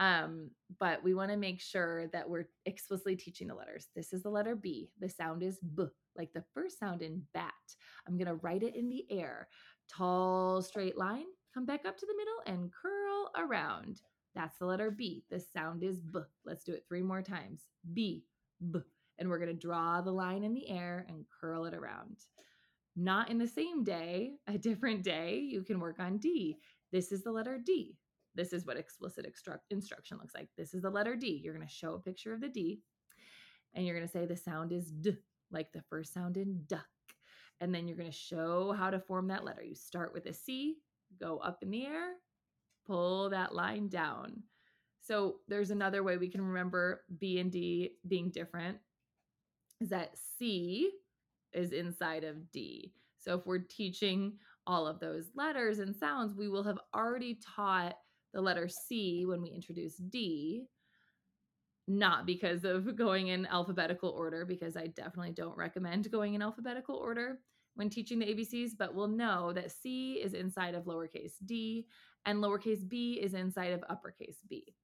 Um, 0.00 0.50
but 0.78 1.04
we 1.04 1.12
want 1.12 1.30
to 1.30 1.36
make 1.36 1.60
sure 1.60 2.08
that 2.08 2.28
we're 2.28 2.48
explicitly 2.64 3.16
teaching 3.16 3.48
the 3.48 3.54
letters. 3.54 3.88
This 3.94 4.14
is 4.14 4.22
the 4.22 4.30
letter 4.30 4.56
B. 4.56 4.88
The 4.98 5.10
sound 5.10 5.42
is 5.42 5.58
B, 5.76 5.84
like 6.16 6.32
the 6.32 6.44
first 6.54 6.78
sound 6.78 7.02
in 7.02 7.22
bat. 7.34 7.52
I'm 8.08 8.16
going 8.16 8.26
to 8.26 8.34
write 8.36 8.62
it 8.62 8.74
in 8.74 8.88
the 8.88 9.04
air. 9.10 9.48
Tall, 9.90 10.62
straight 10.62 10.96
line, 10.96 11.26
come 11.52 11.66
back 11.66 11.84
up 11.86 11.98
to 11.98 12.06
the 12.06 12.16
middle 12.16 12.40
and 12.46 12.72
curl 12.72 13.30
around. 13.36 14.00
That's 14.34 14.58
the 14.58 14.66
letter 14.66 14.90
B. 14.90 15.24
The 15.30 15.40
sound 15.40 15.82
is 15.82 16.00
B. 16.00 16.20
Let's 16.44 16.64
do 16.64 16.72
it 16.72 16.84
three 16.88 17.02
more 17.02 17.22
times. 17.22 17.62
B, 17.92 18.24
B. 18.70 18.80
And 19.18 19.28
we're 19.28 19.38
going 19.38 19.54
to 19.54 19.66
draw 19.66 20.00
the 20.00 20.12
line 20.12 20.44
in 20.44 20.54
the 20.54 20.68
air 20.68 21.04
and 21.08 21.26
curl 21.40 21.64
it 21.64 21.74
around. 21.74 22.16
Not 22.96 23.30
in 23.30 23.38
the 23.38 23.46
same 23.46 23.84
day, 23.84 24.32
a 24.46 24.58
different 24.58 25.02
day, 25.02 25.38
you 25.38 25.62
can 25.62 25.80
work 25.80 26.00
on 26.00 26.18
D. 26.18 26.56
This 26.92 27.12
is 27.12 27.22
the 27.22 27.32
letter 27.32 27.58
D. 27.64 27.96
This 28.34 28.52
is 28.52 28.66
what 28.66 28.76
explicit 28.76 29.26
instruction 29.70 30.18
looks 30.18 30.34
like. 30.34 30.48
This 30.56 30.74
is 30.74 30.82
the 30.82 30.90
letter 30.90 31.16
D. 31.16 31.40
You're 31.42 31.54
going 31.54 31.66
to 31.66 31.72
show 31.72 31.94
a 31.94 32.00
picture 32.00 32.32
of 32.32 32.40
the 32.40 32.48
D 32.48 32.80
and 33.74 33.86
you're 33.86 33.94
going 33.96 34.06
to 34.06 34.12
say 34.12 34.26
the 34.26 34.36
sound 34.36 34.72
is 34.72 34.90
D, 34.90 35.16
like 35.50 35.72
the 35.72 35.82
first 35.88 36.12
sound 36.12 36.36
in 36.36 36.62
duck. 36.66 36.86
And 37.60 37.74
then 37.74 37.86
you're 37.86 37.96
going 37.96 38.10
to 38.10 38.16
show 38.16 38.72
how 38.72 38.90
to 38.90 38.98
form 38.98 39.28
that 39.28 39.44
letter. 39.44 39.62
You 39.62 39.74
start 39.74 40.14
with 40.14 40.26
a 40.26 40.32
C, 40.32 40.76
go 41.20 41.38
up 41.38 41.62
in 41.62 41.70
the 41.70 41.86
air, 41.86 42.12
pull 42.90 43.30
that 43.30 43.54
line 43.54 43.88
down. 43.88 44.42
So 45.00 45.36
there's 45.46 45.70
another 45.70 46.02
way 46.02 46.16
we 46.16 46.28
can 46.28 46.42
remember 46.42 47.02
B 47.18 47.38
and 47.38 47.50
D 47.50 47.92
being 48.08 48.30
different 48.30 48.78
is 49.80 49.88
that 49.90 50.16
C 50.38 50.90
is 51.52 51.72
inside 51.72 52.24
of 52.24 52.50
D. 52.50 52.92
So 53.18 53.38
if 53.38 53.46
we're 53.46 53.58
teaching 53.58 54.34
all 54.66 54.86
of 54.86 54.98
those 54.98 55.26
letters 55.34 55.78
and 55.78 55.94
sounds, 55.94 56.34
we 56.34 56.48
will 56.48 56.64
have 56.64 56.78
already 56.94 57.38
taught 57.56 57.96
the 58.34 58.40
letter 58.40 58.68
C 58.68 59.24
when 59.24 59.40
we 59.40 59.50
introduce 59.50 59.96
D, 59.96 60.64
not 61.86 62.26
because 62.26 62.64
of 62.64 62.96
going 62.96 63.28
in 63.28 63.46
alphabetical 63.46 64.10
order, 64.10 64.44
because 64.44 64.76
I 64.76 64.88
definitely 64.88 65.32
don't 65.32 65.56
recommend 65.56 66.10
going 66.10 66.34
in 66.34 66.42
alphabetical 66.42 66.96
order 66.96 67.38
when 67.74 67.88
teaching 67.88 68.18
the 68.18 68.26
ABCs, 68.26 68.72
but 68.78 68.94
we'll 68.94 69.08
know 69.08 69.52
that 69.52 69.72
C 69.72 70.14
is 70.14 70.34
inside 70.34 70.74
of 70.74 70.84
lowercase 70.84 71.34
d 71.46 71.86
and 72.26 72.42
lowercase 72.42 72.86
b 72.86 73.20
is 73.22 73.34
inside 73.34 73.72
of 73.72 73.84
uppercase 73.88 74.38
b. 74.48 74.74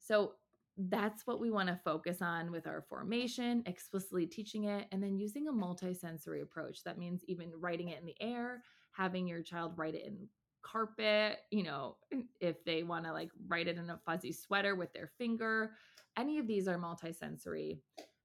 So 0.00 0.34
that's 0.76 1.26
what 1.26 1.40
we 1.40 1.50
want 1.50 1.68
to 1.68 1.80
focus 1.84 2.22
on 2.22 2.52
with 2.52 2.66
our 2.66 2.84
formation, 2.88 3.64
explicitly 3.66 4.26
teaching 4.26 4.64
it, 4.64 4.86
and 4.92 5.02
then 5.02 5.18
using 5.18 5.48
a 5.48 5.52
multisensory 5.52 6.42
approach. 6.42 6.84
That 6.84 6.98
means 6.98 7.24
even 7.26 7.50
writing 7.58 7.88
it 7.88 7.98
in 7.98 8.06
the 8.06 8.14
air, 8.20 8.62
having 8.92 9.26
your 9.26 9.42
child 9.42 9.72
write 9.76 9.94
it 9.94 10.06
in 10.06 10.28
carpet, 10.62 11.38
you 11.50 11.62
know, 11.62 11.96
if 12.40 12.64
they 12.64 12.82
want 12.82 13.04
to 13.06 13.12
like 13.12 13.30
write 13.48 13.68
it 13.68 13.76
in 13.76 13.90
a 13.90 13.98
fuzzy 14.06 14.32
sweater 14.32 14.76
with 14.76 14.92
their 14.92 15.10
finger. 15.18 15.72
Any 16.16 16.38
of 16.38 16.46
these 16.46 16.68
are 16.68 16.78
multisensory 16.78 17.78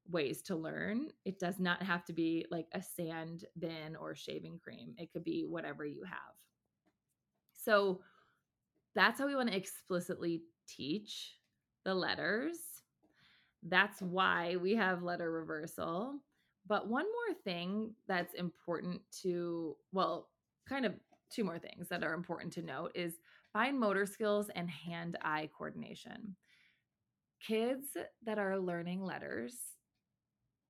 ways 0.09 0.41
to 0.43 0.55
learn. 0.55 1.09
It 1.25 1.39
does 1.39 1.59
not 1.59 1.81
have 1.81 2.05
to 2.05 2.13
be 2.13 2.45
like 2.51 2.67
a 2.73 2.81
sand 2.81 3.45
bin 3.57 3.95
or 3.95 4.15
shaving 4.15 4.59
cream, 4.63 4.93
it 4.97 5.11
could 5.11 5.23
be 5.23 5.45
whatever 5.47 5.85
you 5.85 6.03
have. 6.03 6.35
So 7.53 8.01
that's 8.95 9.19
how 9.19 9.27
we 9.27 9.35
want 9.35 9.49
to 9.49 9.57
explicitly 9.57 10.43
teach 10.67 11.33
the 11.85 11.93
letters. 11.93 12.57
That's 13.63 14.01
why 14.01 14.57
we 14.57 14.75
have 14.75 15.03
letter 15.03 15.31
reversal. 15.31 16.19
But 16.67 16.87
one 16.87 17.05
more 17.05 17.35
thing 17.43 17.93
that's 18.07 18.33
important 18.35 19.01
to, 19.21 19.75
well, 19.91 20.29
kind 20.67 20.85
of 20.85 20.93
two 21.29 21.43
more 21.43 21.59
things 21.59 21.89
that 21.89 22.03
are 22.03 22.13
important 22.13 22.53
to 22.53 22.61
note 22.61 22.91
is 22.95 23.15
fine 23.51 23.79
motor 23.79 24.05
skills 24.05 24.49
and 24.55 24.69
hand 24.69 25.17
eye 25.21 25.49
coordination. 25.57 26.35
Kids 27.45 27.87
that 28.25 28.39
are 28.39 28.59
learning 28.59 29.03
letters, 29.03 29.55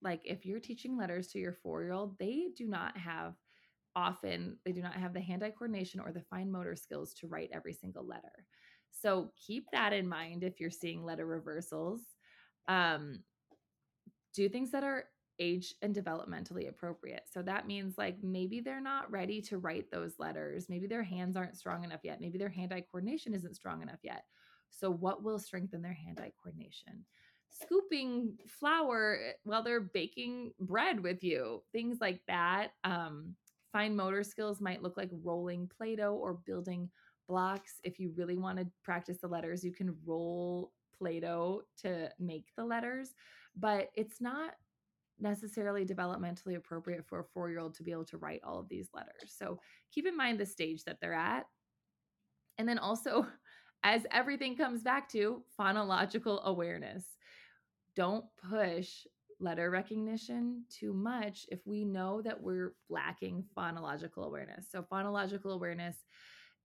like 0.01 0.22
if 0.24 0.46
you're 0.46 0.60
teaching 0.60 0.98
letters 0.98 1.27
to 1.27 1.39
your 1.39 1.53
four 1.53 1.84
year 1.84 1.94
old, 1.94 2.18
they 2.18 2.48
do 2.58 2.68
not 2.68 2.98
have 2.98 3.36
often, 3.95 4.57
they 4.65 4.71
do 4.71 4.81
not 4.81 4.95
have 4.95 5.13
the 5.13 5.21
hand 5.21 5.43
eye 5.43 5.51
coordination 5.51 6.00
or 6.00 6.12
the 6.12 6.23
fine 6.29 6.51
motor 6.51 6.75
skills 6.75 7.13
to 7.15 7.27
write 7.27 7.50
every 7.53 7.73
single 7.73 8.05
letter. 8.05 8.45
So 8.91 9.31
keep 9.35 9.65
that 9.71 9.93
in 9.93 10.07
mind 10.07 10.43
if 10.43 10.59
you're 10.59 10.69
seeing 10.69 11.03
letter 11.03 11.25
reversals. 11.25 12.01
Um, 12.67 13.19
do 14.33 14.50
things 14.50 14.71
that 14.71 14.83
are 14.83 15.05
age 15.39 15.73
and 15.81 15.95
developmentally 15.95 16.69
appropriate. 16.69 17.23
So 17.31 17.41
that 17.41 17.67
means 17.67 17.97
like 17.97 18.17
maybe 18.21 18.62
they're 18.62 18.81
not 18.81 19.12
ready 19.12 19.41
to 19.43 19.57
write 19.57 19.89
those 19.91 20.13
letters. 20.19 20.67
Maybe 20.69 20.88
their 20.88 21.03
hands 21.03 21.35
aren't 21.35 21.57
strong 21.57 21.83
enough 21.83 22.01
yet. 22.03 22.21
Maybe 22.21 22.38
their 22.38 22.50
hand 22.50 22.73
eye 22.73 22.85
coordination 22.89 23.33
isn't 23.33 23.55
strong 23.55 23.81
enough 23.81 24.00
yet. 24.03 24.23
So, 24.69 24.89
what 24.89 25.23
will 25.23 25.39
strengthen 25.39 25.81
their 25.81 25.93
hand 25.93 26.19
eye 26.19 26.31
coordination? 26.41 27.05
Scooping 27.50 28.38
flour 28.47 29.19
while 29.43 29.63
they're 29.63 29.79
baking 29.81 30.53
bread 30.59 31.01
with 31.01 31.23
you, 31.23 31.62
things 31.71 31.97
like 32.01 32.21
that. 32.27 32.69
Um, 32.83 33.35
fine 33.74 33.96
motor 33.96 34.24
skills 34.24 34.62
might 34.62 34.84
look 34.84 34.96
like 34.96 35.10
rolling 35.24 35.70
Play 35.75 35.98
Doh 35.98 36.13
or 36.13 36.36
building 36.46 36.89
blocks. 37.27 37.82
If 37.84 38.00
you 38.00 38.13
really 38.15 38.38
want 38.38 38.60
to 38.60 38.68
practice 38.84 39.18
the 39.18 39.27
letters, 39.27 39.63
you 39.63 39.74
can 39.74 39.98
roll 40.06 40.72
Play 40.98 41.20
Doh 41.20 41.63
to 41.82 42.10
make 42.20 42.46
the 42.56 42.63
letters, 42.63 43.13
but 43.58 43.89
it's 43.96 44.22
not 44.22 44.51
necessarily 45.20 45.86
developmentally 45.86 46.56
appropriate 46.56 47.06
for 47.06 47.20
a 47.20 47.24
four 47.34 47.50
year 47.50 47.60
old 47.60 47.74
to 47.75 47.84
be 47.84 47.92
able 47.92 48.06
to 48.06 48.18
write 48.18 48.42
all 48.44 48.60
of 48.60 48.70
these 48.70 48.89
letters. 48.94 49.36
So 49.36 49.60
keep 49.92 50.06
in 50.06 50.15
mind 50.15 50.39
the 50.39 50.46
stage 50.46 50.84
that 50.84 50.98
they're 51.01 51.13
at. 51.13 51.46
And 52.58 52.70
then 52.70 52.77
also, 52.77 53.27
as 53.84 54.06
everything 54.12 54.56
comes 54.56 54.84
back 54.84 55.10
to 55.10 55.44
phonological 55.60 56.44
awareness, 56.44 57.03
don't 57.96 58.25
push 58.50 59.06
letter 59.40 59.70
recognition 59.70 60.63
too 60.70 60.94
much 60.94 61.46
if 61.50 61.60
we 61.66 61.86
know 61.86 62.22
that 62.22 62.42
we're 62.42 62.74
lacking 62.90 63.44
phonological 63.58 64.25
awareness. 64.25 64.68
So, 64.72 64.86
phonological 64.92 65.54
awareness 65.54 65.96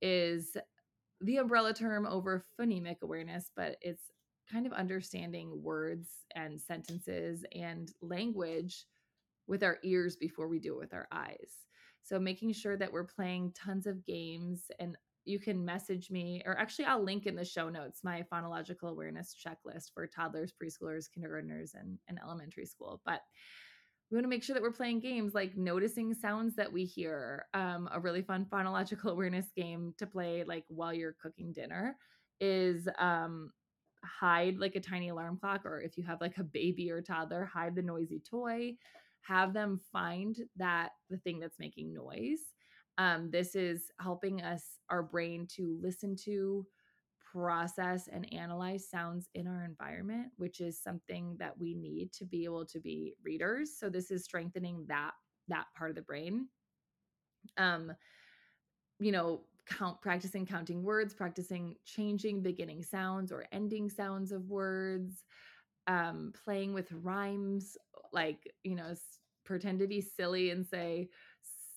is 0.00 0.56
the 1.20 1.36
umbrella 1.36 1.74
term 1.74 2.06
over 2.06 2.44
phonemic 2.58 3.02
awareness, 3.02 3.50
but 3.56 3.76
it's 3.80 4.10
kind 4.50 4.66
of 4.66 4.72
understanding 4.72 5.62
words 5.62 6.08
and 6.34 6.60
sentences 6.60 7.44
and 7.54 7.92
language 8.00 8.86
with 9.46 9.62
our 9.62 9.78
ears 9.82 10.16
before 10.16 10.48
we 10.48 10.58
do 10.58 10.74
it 10.74 10.78
with 10.78 10.94
our 10.94 11.08
eyes. 11.10 11.66
So 12.02 12.18
making 12.18 12.52
sure 12.52 12.76
that 12.76 12.92
we're 12.92 13.04
playing 13.04 13.52
tons 13.52 13.86
of 13.86 14.06
games 14.06 14.62
and 14.78 14.96
you 15.28 15.38
can 15.38 15.64
message 15.64 16.10
me 16.10 16.42
or 16.46 16.58
actually 16.58 16.86
I'll 16.86 17.02
link 17.02 17.26
in 17.26 17.36
the 17.36 17.44
show 17.44 17.68
notes 17.68 18.00
my 18.02 18.24
phonological 18.32 18.90
awareness 18.90 19.34
checklist 19.34 19.92
for 19.94 20.06
toddlers, 20.06 20.52
preschoolers, 20.52 21.10
kindergartners 21.12 21.74
and, 21.74 21.98
and 22.08 22.18
elementary 22.22 22.66
school. 22.66 23.00
But 23.04 23.20
we 24.10 24.16
want 24.16 24.24
to 24.24 24.28
make 24.28 24.42
sure 24.42 24.54
that 24.54 24.62
we're 24.62 24.72
playing 24.72 25.00
games 25.00 25.34
like 25.34 25.56
noticing 25.56 26.14
sounds 26.14 26.56
that 26.56 26.72
we 26.72 26.84
hear. 26.84 27.46
Um, 27.52 27.88
a 27.92 28.00
really 28.00 28.22
fun 28.22 28.46
phonological 28.50 29.06
awareness 29.12 29.46
game 29.54 29.94
to 29.98 30.06
play 30.06 30.44
like 30.44 30.64
while 30.68 30.94
you're 30.94 31.16
cooking 31.20 31.52
dinner 31.52 31.96
is 32.40 32.88
um, 32.98 33.50
hide 34.02 34.58
like 34.58 34.76
a 34.76 34.80
tiny 34.80 35.08
alarm 35.08 35.38
clock, 35.38 35.66
or 35.66 35.80
if 35.80 35.98
you 35.98 36.04
have 36.04 36.20
like 36.20 36.38
a 36.38 36.44
baby 36.44 36.90
or 36.90 37.02
toddler, 37.02 37.44
hide 37.44 37.74
the 37.74 37.82
noisy 37.82 38.22
toy. 38.28 38.74
Have 39.22 39.52
them 39.52 39.78
find 39.92 40.36
that 40.56 40.92
the 41.10 41.18
thing 41.18 41.38
that's 41.38 41.58
making 41.58 41.92
noise. 41.92 42.40
Um, 42.98 43.30
this 43.30 43.54
is 43.54 43.90
helping 44.00 44.42
us, 44.42 44.64
our 44.90 45.02
brain, 45.02 45.46
to 45.56 45.78
listen 45.80 46.16
to, 46.24 46.66
process, 47.32 48.08
and 48.08 48.32
analyze 48.32 48.88
sounds 48.90 49.28
in 49.34 49.46
our 49.46 49.64
environment, 49.64 50.28
which 50.36 50.60
is 50.60 50.82
something 50.82 51.36
that 51.38 51.56
we 51.58 51.74
need 51.74 52.12
to 52.14 52.24
be 52.24 52.44
able 52.44 52.66
to 52.66 52.80
be 52.80 53.14
readers. 53.22 53.78
So 53.78 53.88
this 53.88 54.10
is 54.10 54.24
strengthening 54.24 54.84
that 54.88 55.12
that 55.48 55.66
part 55.76 55.90
of 55.90 55.96
the 55.96 56.02
brain. 56.02 56.48
Um, 57.56 57.92
you 58.98 59.12
know, 59.12 59.42
count 59.66 60.00
practicing 60.00 60.46
counting 60.46 60.82
words, 60.82 61.14
practicing 61.14 61.76
changing 61.84 62.42
beginning 62.42 62.82
sounds 62.82 63.30
or 63.32 63.46
ending 63.52 63.88
sounds 63.88 64.32
of 64.32 64.48
words, 64.48 65.24
um, 65.86 66.32
playing 66.44 66.74
with 66.74 66.90
rhymes, 66.92 67.76
like, 68.12 68.52
you 68.64 68.74
know, 68.74 68.94
pretend 69.44 69.78
to 69.80 69.86
be 69.86 70.00
silly 70.00 70.50
and 70.50 70.66
say, 70.66 71.08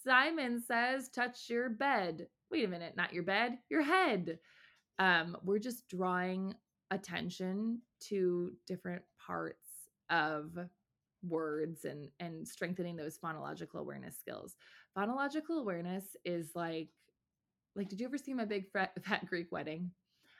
Simon 0.04 0.62
says, 0.66 1.10
touch 1.10 1.50
your 1.50 1.70
bed. 1.70 2.28
Wait 2.50 2.66
a 2.66 2.68
minute, 2.68 2.94
not 2.96 3.14
your 3.14 3.24
bed, 3.24 3.58
your 3.70 3.84
head. 3.84 4.40
Um, 5.00 5.38
we're 5.44 5.60
just 5.60 5.88
drawing 5.88 6.54
attention 6.92 7.82
to 8.02 8.52
different 8.68 9.04
parts 9.26 9.68
of 10.10 10.52
words 11.28 11.86
and 11.86 12.10
and 12.20 12.48
strengthening 12.48 12.96
those 12.96 13.18
phonological 13.18 13.76
awareness 13.76 14.18
skills. 14.18 14.56
Phonological 14.98 15.60
awareness 15.60 16.16
is 16.26 16.52
like 16.56 16.90
like 17.76 17.90
did 17.90 18.00
you 18.00 18.08
ever 18.08 18.18
see 18.18 18.34
my 18.34 18.46
big 18.46 18.70
fat, 18.72 18.92
fat 19.06 19.26
Greek 19.28 19.52
wedding? 19.52 19.92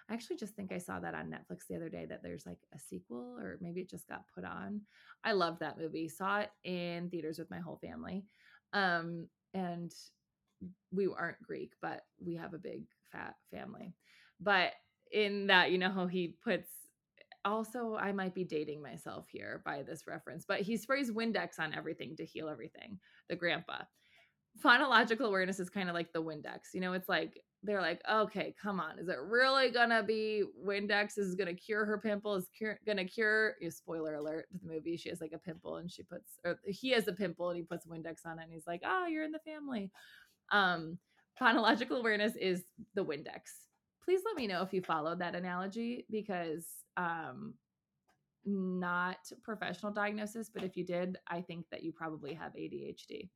I 0.10 0.14
actually 0.14 0.38
just 0.38 0.56
think 0.56 0.74
I 0.74 0.78
saw 0.78 1.00
that 1.00 1.14
on 1.14 1.28
Netflix 1.32 1.68
the 1.70 1.76
other 1.76 1.88
day 1.88 2.06
that 2.06 2.22
there's 2.22 2.46
like 2.46 2.58
a 2.76 2.80
sequel 2.80 3.38
or 3.40 3.58
maybe 3.62 3.80
it 3.82 3.90
just 3.90 4.08
got 4.08 4.26
put 4.36 4.44
on. 4.44 4.82
I 5.24 5.32
love 5.32 5.60
that 5.60 5.78
movie. 5.78 6.10
Saw 6.10 6.40
it 6.40 6.50
in 6.66 7.10
theaters 7.10 7.40
with 7.40 7.50
my 7.50 7.60
whole 7.60 7.78
family. 7.78 8.26
Um 8.74 9.28
and 9.54 9.94
we 10.92 11.08
aren't 11.08 11.42
Greek, 11.42 11.74
but 11.82 12.02
we 12.24 12.36
have 12.36 12.54
a 12.54 12.60
big 12.60 12.84
fat 13.12 13.36
family. 13.52 13.94
But 14.40 14.72
in 15.12 15.48
that, 15.48 15.72
you 15.72 15.78
know 15.78 15.92
how 15.92 16.08
he 16.08 16.36
puts 16.44 16.70
also 17.44 17.96
I 17.96 18.12
might 18.12 18.36
be 18.36 18.44
dating 18.44 18.82
myself 18.82 19.26
here 19.32 19.62
by 19.66 19.82
this 19.84 20.08
reference, 20.08 20.46
but 20.46 20.62
he 20.62 20.78
sprays 20.78 21.12
Windex 21.12 21.60
on 21.60 21.74
everything 21.74 22.16
to 22.18 22.26
heal 22.26 22.50
everything. 22.50 23.00
The 23.30 23.36
grandpa. 23.36 23.84
Phonological 24.60 25.28
awareness 25.28 25.60
is 25.60 25.70
kind 25.70 25.90
of 25.90 25.96
like 25.96 26.12
the 26.14 26.22
Windex. 26.22 26.74
You 26.74 26.82
know, 26.82 26.94
it's 26.94 27.10
like 27.10 27.42
they're 27.64 27.82
like, 27.82 28.02
okay, 28.12 28.56
come 28.62 28.80
on, 28.80 28.98
is 28.98 29.08
it 29.08 29.18
really 29.20 29.70
gonna 29.70 30.02
be 30.04 30.44
Windex? 30.66 31.18
Is 31.18 31.36
gonna 31.36 31.54
cure 31.54 31.86
her 31.86 32.00
pimple? 32.00 32.36
Is 32.36 32.48
cure, 32.58 32.80
gonna 32.86 33.06
cure? 33.06 33.56
You 33.62 33.70
spoiler 33.70 34.16
alert 34.16 34.48
to 34.52 34.58
the 34.58 34.74
movie. 34.74 34.98
She 34.98 35.10
has 35.10 35.22
like 35.22 35.34
a 35.34 35.38
pimple, 35.38 35.78
and 35.78 35.90
she 35.90 36.04
puts, 36.04 36.40
or 36.44 36.60
he 36.66 36.90
has 36.92 37.08
a 37.08 37.14
pimple, 37.14 37.50
and 37.50 37.58
he 37.58 37.64
puts 37.64 37.86
Windex 37.86 38.26
on 38.26 38.40
it, 38.40 38.44
and 38.44 38.52
he's 38.52 38.68
like, 38.68 38.82
oh, 38.86 39.06
you're 39.06 39.24
in 39.24 39.32
the 39.32 39.40
family. 39.40 39.92
Um, 40.52 40.98
phonological 41.40 42.00
awareness 42.00 42.34
is 42.36 42.64
the 42.96 43.06
Windex. 43.06 43.42
Please 44.04 44.22
let 44.26 44.36
me 44.36 44.48
know 44.48 44.64
if 44.64 44.74
you 44.74 44.82
followed 44.82 45.20
that 45.20 45.36
analogy 45.36 46.06
because 46.10 46.66
um, 46.98 47.54
not 48.44 49.18
professional 49.44 49.92
diagnosis, 49.92 50.50
but 50.54 50.64
if 50.64 50.76
you 50.76 50.84
did, 50.84 51.18
I 51.28 51.42
think 51.42 51.66
that 51.70 51.84
you 51.84 51.92
probably 51.92 52.34
have 52.34 52.54
ADHD 52.54 53.30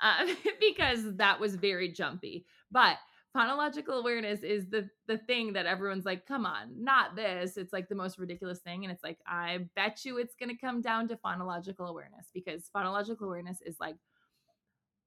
uh, 0.00 0.26
because 0.60 1.16
that 1.16 1.40
was 1.40 1.54
very 1.56 1.90
jumpy. 1.92 2.46
But 2.70 2.96
phonological 3.36 3.98
awareness 4.00 4.42
is 4.42 4.68
the 4.68 4.88
the 5.06 5.18
thing 5.18 5.52
that 5.52 5.66
everyone's 5.66 6.04
like, 6.04 6.26
come 6.26 6.46
on, 6.46 6.82
not 6.82 7.16
this. 7.16 7.56
It's 7.56 7.72
like 7.72 7.88
the 7.88 7.94
most 7.94 8.18
ridiculous 8.18 8.60
thing, 8.60 8.84
and 8.84 8.92
it's 8.92 9.04
like 9.04 9.18
I 9.26 9.68
bet 9.76 10.04
you 10.04 10.18
it's 10.18 10.34
going 10.36 10.50
to 10.50 10.56
come 10.60 10.80
down 10.80 11.08
to 11.08 11.16
phonological 11.16 11.88
awareness 11.88 12.26
because 12.32 12.70
phonological 12.74 13.22
awareness 13.26 13.60
is 13.62 13.76
like 13.80 13.96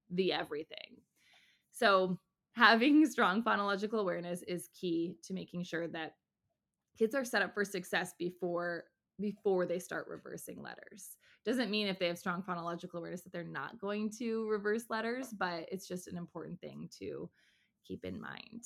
the 0.09 0.33
everything. 0.33 0.97
So 1.71 2.19
having 2.53 3.05
strong 3.09 3.43
phonological 3.43 3.99
awareness 3.99 4.43
is 4.43 4.69
key 4.79 5.15
to 5.23 5.33
making 5.33 5.63
sure 5.63 5.87
that 5.89 6.15
kids 6.97 7.15
are 7.15 7.25
set 7.25 7.41
up 7.41 7.53
for 7.53 7.65
success 7.65 8.13
before 8.17 8.85
before 9.19 9.65
they 9.65 9.79
start 9.79 10.07
reversing 10.09 10.61
letters. 10.61 11.17
Doesn't 11.43 11.71
mean 11.71 11.87
if 11.87 11.97
they 11.97 12.07
have 12.07 12.19
strong 12.19 12.43
phonological 12.43 12.95
awareness 12.95 13.21
that 13.21 13.33
they're 13.33 13.43
not 13.43 13.79
going 13.79 14.11
to 14.19 14.47
reverse 14.47 14.85
letters, 14.89 15.29
but 15.37 15.65
it's 15.71 15.87
just 15.87 16.07
an 16.07 16.17
important 16.17 16.59
thing 16.61 16.89
to 16.99 17.29
keep 17.85 18.05
in 18.05 18.19
mind. 18.19 18.63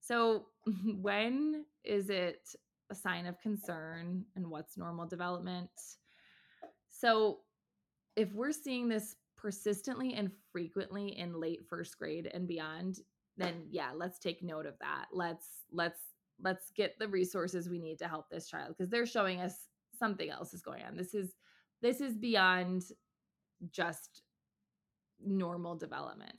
So, 0.00 0.46
when 1.00 1.64
is 1.82 2.10
it 2.10 2.54
a 2.90 2.94
sign 2.94 3.26
of 3.26 3.40
concern 3.40 4.24
and 4.36 4.50
what's 4.50 4.76
normal 4.76 5.06
development? 5.06 5.70
So, 6.90 7.38
if 8.16 8.32
we're 8.32 8.52
seeing 8.52 8.88
this 8.88 9.16
persistently 9.36 10.14
and 10.14 10.30
frequently 10.52 11.18
in 11.18 11.40
late 11.40 11.66
first 11.68 11.98
grade 11.98 12.30
and 12.32 12.46
beyond, 12.46 12.98
then 13.36 13.64
yeah, 13.70 13.90
let's 13.94 14.18
take 14.18 14.42
note 14.42 14.66
of 14.66 14.74
that. 14.80 15.06
Let's 15.12 15.46
let's 15.72 16.00
let's 16.42 16.70
get 16.76 16.98
the 16.98 17.08
resources 17.08 17.68
we 17.68 17.78
need 17.78 17.98
to 17.98 18.08
help 18.08 18.28
this 18.30 18.48
child 18.48 18.74
because 18.76 18.90
they're 18.90 19.06
showing 19.06 19.40
us 19.40 19.68
something 19.98 20.30
else 20.30 20.54
is 20.54 20.62
going 20.62 20.82
on. 20.82 20.96
This 20.96 21.14
is 21.14 21.34
this 21.84 22.00
is 22.00 22.16
beyond 22.16 22.82
just 23.70 24.22
normal 25.22 25.76
development. 25.76 26.32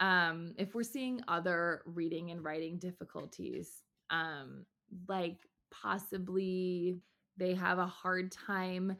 Um, 0.00 0.54
if 0.56 0.74
we're 0.74 0.82
seeing 0.82 1.20
other 1.28 1.82
reading 1.84 2.30
and 2.30 2.42
writing 2.42 2.78
difficulties, 2.78 3.82
um, 4.08 4.64
like 5.06 5.46
possibly 5.70 6.96
they 7.36 7.54
have 7.54 7.78
a 7.78 7.86
hard 7.86 8.32
time 8.32 8.96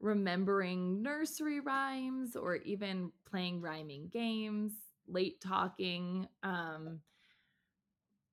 remembering 0.00 1.02
nursery 1.04 1.60
rhymes 1.60 2.34
or 2.34 2.56
even 2.56 3.12
playing 3.30 3.60
rhyming 3.60 4.08
games, 4.12 4.72
late 5.06 5.40
talking, 5.40 6.26
um, 6.42 6.98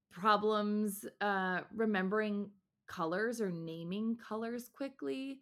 problems 0.10 1.06
uh, 1.22 1.60
remembering 1.76 2.50
colors 2.88 3.40
or 3.40 3.52
naming 3.52 4.18
colors 4.18 4.72
quickly. 4.74 5.40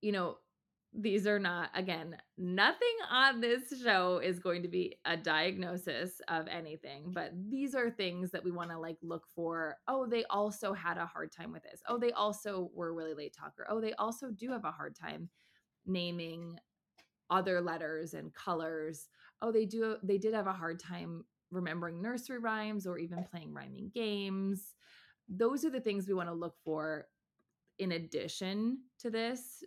You 0.00 0.12
know, 0.12 0.36
these 0.98 1.26
are 1.26 1.38
not, 1.38 1.70
again, 1.74 2.16
nothing 2.38 2.96
on 3.10 3.40
this 3.40 3.82
show 3.82 4.18
is 4.18 4.38
going 4.38 4.62
to 4.62 4.68
be 4.68 4.96
a 5.04 5.16
diagnosis 5.16 6.20
of 6.28 6.46
anything, 6.48 7.12
but 7.12 7.32
these 7.50 7.74
are 7.74 7.90
things 7.90 8.30
that 8.30 8.44
we 8.44 8.50
want 8.50 8.70
to 8.70 8.78
like 8.78 8.96
look 9.02 9.26
for. 9.34 9.76
Oh, 9.88 10.06
they 10.06 10.24
also 10.30 10.72
had 10.72 10.96
a 10.96 11.06
hard 11.06 11.32
time 11.32 11.52
with 11.52 11.62
this. 11.64 11.82
Oh, 11.86 11.98
they 11.98 12.12
also 12.12 12.70
were 12.74 12.94
really 12.94 13.14
late 13.14 13.34
talker. 13.34 13.66
Oh, 13.68 13.80
they 13.80 13.92
also 13.94 14.30
do 14.30 14.50
have 14.52 14.64
a 14.64 14.70
hard 14.70 14.96
time 14.96 15.28
naming 15.84 16.58
other 17.30 17.60
letters 17.60 18.14
and 18.14 18.32
colors. 18.32 19.08
Oh, 19.42 19.52
they 19.52 19.66
do 19.66 19.96
they 20.02 20.18
did 20.18 20.34
have 20.34 20.46
a 20.46 20.52
hard 20.52 20.80
time 20.80 21.24
remembering 21.50 22.00
nursery 22.00 22.38
rhymes 22.38 22.86
or 22.86 22.98
even 22.98 23.24
playing 23.30 23.52
rhyming 23.52 23.90
games. 23.94 24.74
Those 25.28 25.64
are 25.64 25.70
the 25.70 25.80
things 25.80 26.06
we 26.06 26.14
want 26.14 26.28
to 26.28 26.34
look 26.34 26.54
for 26.64 27.06
in 27.78 27.92
addition 27.92 28.78
to 29.00 29.10
this 29.10 29.62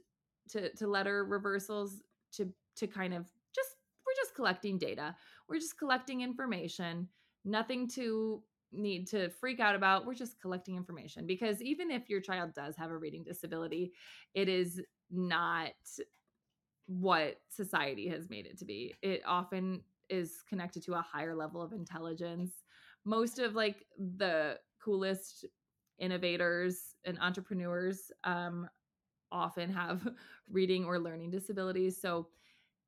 to 0.50 0.74
to 0.76 0.88
letter 0.88 1.26
reversals 1.26 2.02
to 2.34 2.52
to 2.76 2.88
kind 2.88 3.14
of 3.14 3.28
just 3.54 3.76
we're 4.06 4.16
just 4.16 4.36
collecting 4.36 4.78
data. 4.78 5.16
We're 5.48 5.60
just 5.60 5.78
collecting 5.78 6.22
information. 6.22 7.08
Nothing 7.46 7.88
to 7.90 8.42
need 8.72 9.08
to 9.08 9.30
freak 9.30 9.60
out 9.60 9.76
about. 9.76 10.06
We're 10.06 10.14
just 10.14 10.40
collecting 10.40 10.76
information 10.76 11.26
because 11.26 11.62
even 11.62 11.90
if 11.92 12.10
your 12.10 12.22
child 12.22 12.54
does 12.54 12.76
have 12.76 12.92
a 12.92 12.98
reading 12.98 13.24
disability, 13.24 13.94
it 14.34 14.48
is 14.48 14.82
not 15.10 15.72
what 16.88 17.38
society 17.50 18.08
has 18.08 18.30
made 18.30 18.46
it 18.46 18.58
to 18.60 18.66
be. 18.66 18.96
It 19.02 19.22
often 19.26 19.82
is 20.10 20.44
connected 20.48 20.84
to 20.84 20.94
a 20.96 21.02
higher 21.02 21.36
level 21.36 21.62
of 21.62 21.72
intelligence. 21.72 22.52
Most 23.06 23.40
of 23.40 23.56
like 23.56 23.86
the 23.98 24.60
coolest 24.84 25.46
innovators 26.00 26.96
and 27.06 27.18
entrepreneurs 27.20 28.12
um, 28.24 28.68
often 29.32 29.72
have 29.72 30.08
reading 30.52 30.86
or 30.86 31.00
learning 31.00 31.32
disabilities. 31.32 32.00
So 32.00 32.28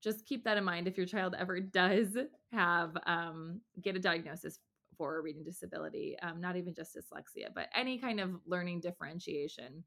just 0.01 0.25
keep 0.25 0.43
that 0.43 0.58
in 0.58 0.63
mind 0.63 0.88
if 0.88 0.97
your 0.97 1.06
child 1.06 1.36
ever 1.38 1.60
does 1.60 2.17
have 2.51 2.97
um, 3.06 3.62
get 3.82 3.95
a 3.95 3.99
diagnosis 3.99 4.60
for 4.97 5.17
a 5.17 5.21
reading 5.21 5.43
disability, 5.43 6.17
um, 6.21 6.41
not 6.41 6.56
even 6.56 6.73
just 6.73 6.95
dyslexia, 6.95 7.47
but 7.54 7.67
any 7.75 7.97
kind 7.97 8.19
of 8.19 8.32
learning 8.45 8.80
differentiation 8.80 9.84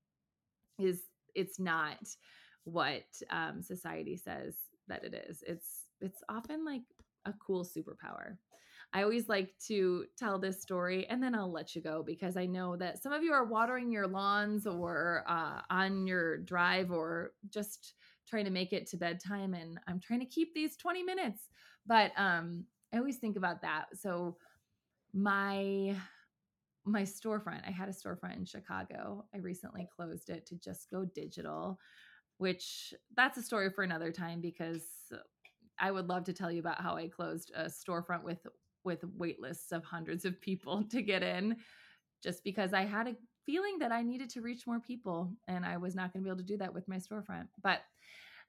is 0.78 1.02
it's 1.34 1.58
not 1.58 1.98
what 2.64 3.04
um, 3.30 3.62
society 3.62 4.16
says 4.16 4.56
that 4.88 5.04
it 5.04 5.14
is. 5.28 5.44
It's 5.46 5.84
it's 6.00 6.22
often 6.28 6.64
like 6.64 6.82
a 7.24 7.34
cool 7.34 7.64
superpower. 7.64 8.36
I 8.94 9.02
always 9.02 9.28
like 9.28 9.50
to 9.66 10.04
tell 10.16 10.38
this 10.38 10.62
story 10.62 11.04
and 11.08 11.20
then 11.20 11.34
I'll 11.34 11.50
let 11.50 11.74
you 11.74 11.82
go 11.82 12.04
because 12.06 12.36
I 12.36 12.46
know 12.46 12.76
that 12.76 13.02
some 13.02 13.12
of 13.12 13.24
you 13.24 13.32
are 13.32 13.44
watering 13.44 13.90
your 13.90 14.06
lawns 14.06 14.68
or 14.68 15.24
uh, 15.26 15.62
on 15.68 16.06
your 16.06 16.38
drive 16.38 16.92
or 16.92 17.32
just 17.50 17.94
trying 18.28 18.44
to 18.44 18.52
make 18.52 18.72
it 18.72 18.86
to 18.86 18.96
bedtime 18.96 19.52
and 19.52 19.80
I'm 19.88 19.98
trying 19.98 20.20
to 20.20 20.26
keep 20.26 20.54
these 20.54 20.76
20 20.76 21.02
minutes. 21.02 21.48
But 21.84 22.12
um, 22.16 22.66
I 22.94 22.98
always 22.98 23.16
think 23.16 23.36
about 23.36 23.62
that. 23.62 23.86
So 23.94 24.36
my 25.12 25.96
my 26.86 27.02
storefront, 27.02 27.66
I 27.66 27.70
had 27.70 27.88
a 27.88 27.92
storefront 27.92 28.36
in 28.36 28.44
Chicago. 28.44 29.24
I 29.34 29.38
recently 29.38 29.88
closed 29.96 30.28
it 30.28 30.44
to 30.46 30.56
just 30.56 30.90
go 30.90 31.06
digital, 31.14 31.78
which 32.36 32.92
that's 33.16 33.38
a 33.38 33.42
story 33.42 33.70
for 33.70 33.82
another 33.82 34.12
time 34.12 34.42
because 34.42 34.84
I 35.78 35.90
would 35.90 36.08
love 36.08 36.24
to 36.24 36.32
tell 36.32 36.52
you 36.52 36.60
about 36.60 36.80
how 36.80 36.96
I 36.96 37.08
closed 37.08 37.52
a 37.56 37.64
storefront 37.64 38.22
with 38.22 38.46
with 38.84 39.04
wait 39.16 39.40
lists 39.40 39.72
of 39.72 39.84
hundreds 39.84 40.24
of 40.24 40.40
people 40.40 40.84
to 40.90 41.02
get 41.02 41.22
in 41.22 41.56
just 42.22 42.44
because 42.44 42.72
I 42.72 42.84
had 42.84 43.08
a 43.08 43.16
feeling 43.44 43.78
that 43.78 43.92
I 43.92 44.02
needed 44.02 44.30
to 44.30 44.40
reach 44.40 44.66
more 44.66 44.80
people 44.80 45.30
and 45.48 45.66
I 45.66 45.76
was 45.76 45.94
not 45.94 46.12
going 46.12 46.22
to 46.22 46.24
be 46.24 46.30
able 46.30 46.38
to 46.38 46.44
do 46.44 46.56
that 46.58 46.72
with 46.72 46.88
my 46.88 46.96
storefront. 46.96 47.48
But 47.62 47.80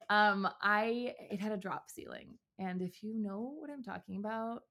um 0.08 0.48
I 0.62 1.14
it 1.30 1.40
had 1.40 1.52
a 1.52 1.56
drop 1.56 1.90
ceiling. 1.90 2.38
And 2.58 2.80
if 2.80 3.02
you 3.02 3.14
know 3.14 3.54
what 3.58 3.70
I'm 3.70 3.82
talking 3.82 4.16
about, 4.16 4.62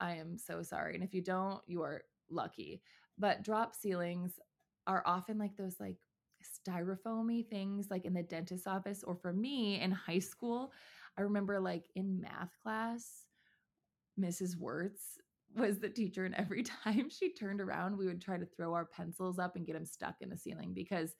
I 0.00 0.16
am 0.16 0.38
so 0.38 0.62
sorry. 0.62 0.94
And 0.94 1.02
if 1.02 1.14
you 1.14 1.22
don't, 1.22 1.60
you 1.66 1.82
are 1.82 2.02
lucky. 2.30 2.82
But 3.18 3.42
drop 3.42 3.74
ceilings 3.74 4.38
are 4.86 5.02
often 5.06 5.38
like 5.38 5.56
those 5.56 5.76
like 5.80 5.96
styrofoamy 6.68 7.48
things 7.48 7.86
like 7.90 8.04
in 8.04 8.12
the 8.12 8.22
dentist's 8.22 8.66
office 8.66 9.02
or 9.02 9.14
for 9.16 9.32
me 9.32 9.80
in 9.80 9.90
high 9.90 10.18
school, 10.18 10.72
I 11.16 11.22
remember 11.22 11.58
like 11.60 11.84
in 11.94 12.20
math 12.20 12.52
class 12.62 13.24
Mrs. 14.20 14.56
Wertz 14.56 15.18
was 15.56 15.78
the 15.78 15.88
teacher, 15.88 16.24
and 16.24 16.34
every 16.34 16.62
time 16.84 17.08
she 17.10 17.32
turned 17.32 17.60
around, 17.60 17.96
we 17.96 18.06
would 18.06 18.20
try 18.20 18.36
to 18.36 18.46
throw 18.46 18.74
our 18.74 18.84
pencils 18.84 19.38
up 19.38 19.56
and 19.56 19.66
get 19.66 19.74
them 19.74 19.86
stuck 19.86 20.16
in 20.20 20.28
the 20.28 20.36
ceiling 20.36 20.72
because 20.74 21.14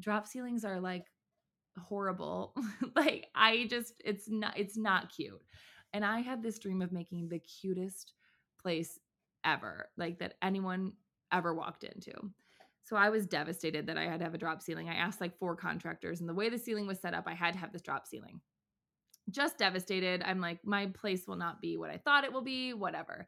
drop 0.00 0.26
ceilings 0.26 0.64
are 0.64 0.80
like 0.80 1.06
horrible. 1.78 2.54
like 2.96 3.28
I 3.34 3.66
just 3.68 3.94
it's 4.04 4.28
not 4.28 4.58
it's 4.58 4.76
not 4.76 5.14
cute. 5.14 5.42
And 5.92 6.04
I 6.04 6.20
had 6.20 6.42
this 6.42 6.58
dream 6.58 6.82
of 6.82 6.92
making 6.92 7.28
the 7.28 7.38
cutest 7.38 8.12
place 8.60 8.98
ever, 9.44 9.88
like 9.96 10.18
that 10.18 10.34
anyone 10.42 10.92
ever 11.32 11.54
walked 11.54 11.84
into. 11.84 12.12
So 12.84 12.96
I 12.96 13.08
was 13.08 13.26
devastated 13.26 13.86
that 13.86 13.98
I 13.98 14.04
had 14.04 14.20
to 14.20 14.24
have 14.24 14.34
a 14.34 14.38
drop 14.38 14.62
ceiling. 14.62 14.88
I 14.88 14.94
asked 14.94 15.20
like 15.20 15.38
four 15.38 15.56
contractors, 15.56 16.20
and 16.20 16.28
the 16.28 16.34
way 16.34 16.48
the 16.48 16.58
ceiling 16.58 16.86
was 16.86 17.00
set 17.00 17.14
up, 17.14 17.24
I 17.26 17.34
had 17.34 17.54
to 17.54 17.58
have 17.58 17.72
this 17.72 17.82
drop 17.82 18.06
ceiling 18.06 18.40
just 19.30 19.58
devastated. 19.58 20.22
I'm 20.24 20.40
like, 20.40 20.60
my 20.64 20.86
place 20.86 21.26
will 21.26 21.36
not 21.36 21.60
be 21.60 21.76
what 21.76 21.90
I 21.90 21.98
thought 21.98 22.24
it 22.24 22.32
will 22.32 22.42
be, 22.42 22.72
whatever. 22.72 23.26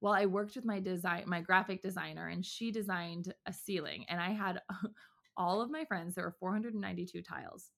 Well, 0.00 0.12
I 0.12 0.26
worked 0.26 0.56
with 0.56 0.64
my 0.64 0.80
design, 0.80 1.24
my 1.26 1.40
graphic 1.40 1.82
designer, 1.82 2.28
and 2.28 2.44
she 2.44 2.70
designed 2.70 3.34
a 3.46 3.52
ceiling. 3.52 4.04
And 4.08 4.20
I 4.20 4.30
had 4.30 4.62
all 5.36 5.60
of 5.60 5.70
my 5.70 5.84
friends, 5.84 6.14
there 6.14 6.24
were 6.24 6.36
492 6.38 7.22
tiles. 7.22 7.70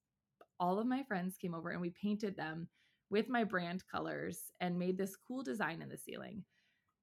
All 0.60 0.78
of 0.78 0.86
my 0.86 1.02
friends 1.04 1.36
came 1.36 1.54
over 1.54 1.70
and 1.70 1.80
we 1.80 1.90
painted 1.90 2.36
them 2.36 2.68
with 3.10 3.28
my 3.28 3.44
brand 3.44 3.82
colors 3.90 4.38
and 4.60 4.78
made 4.78 4.96
this 4.96 5.16
cool 5.16 5.42
design 5.42 5.82
in 5.82 5.88
the 5.88 5.98
ceiling. 5.98 6.44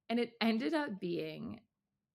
And 0.08 0.18
it 0.18 0.32
ended 0.40 0.74
up 0.74 0.98
being 0.98 1.60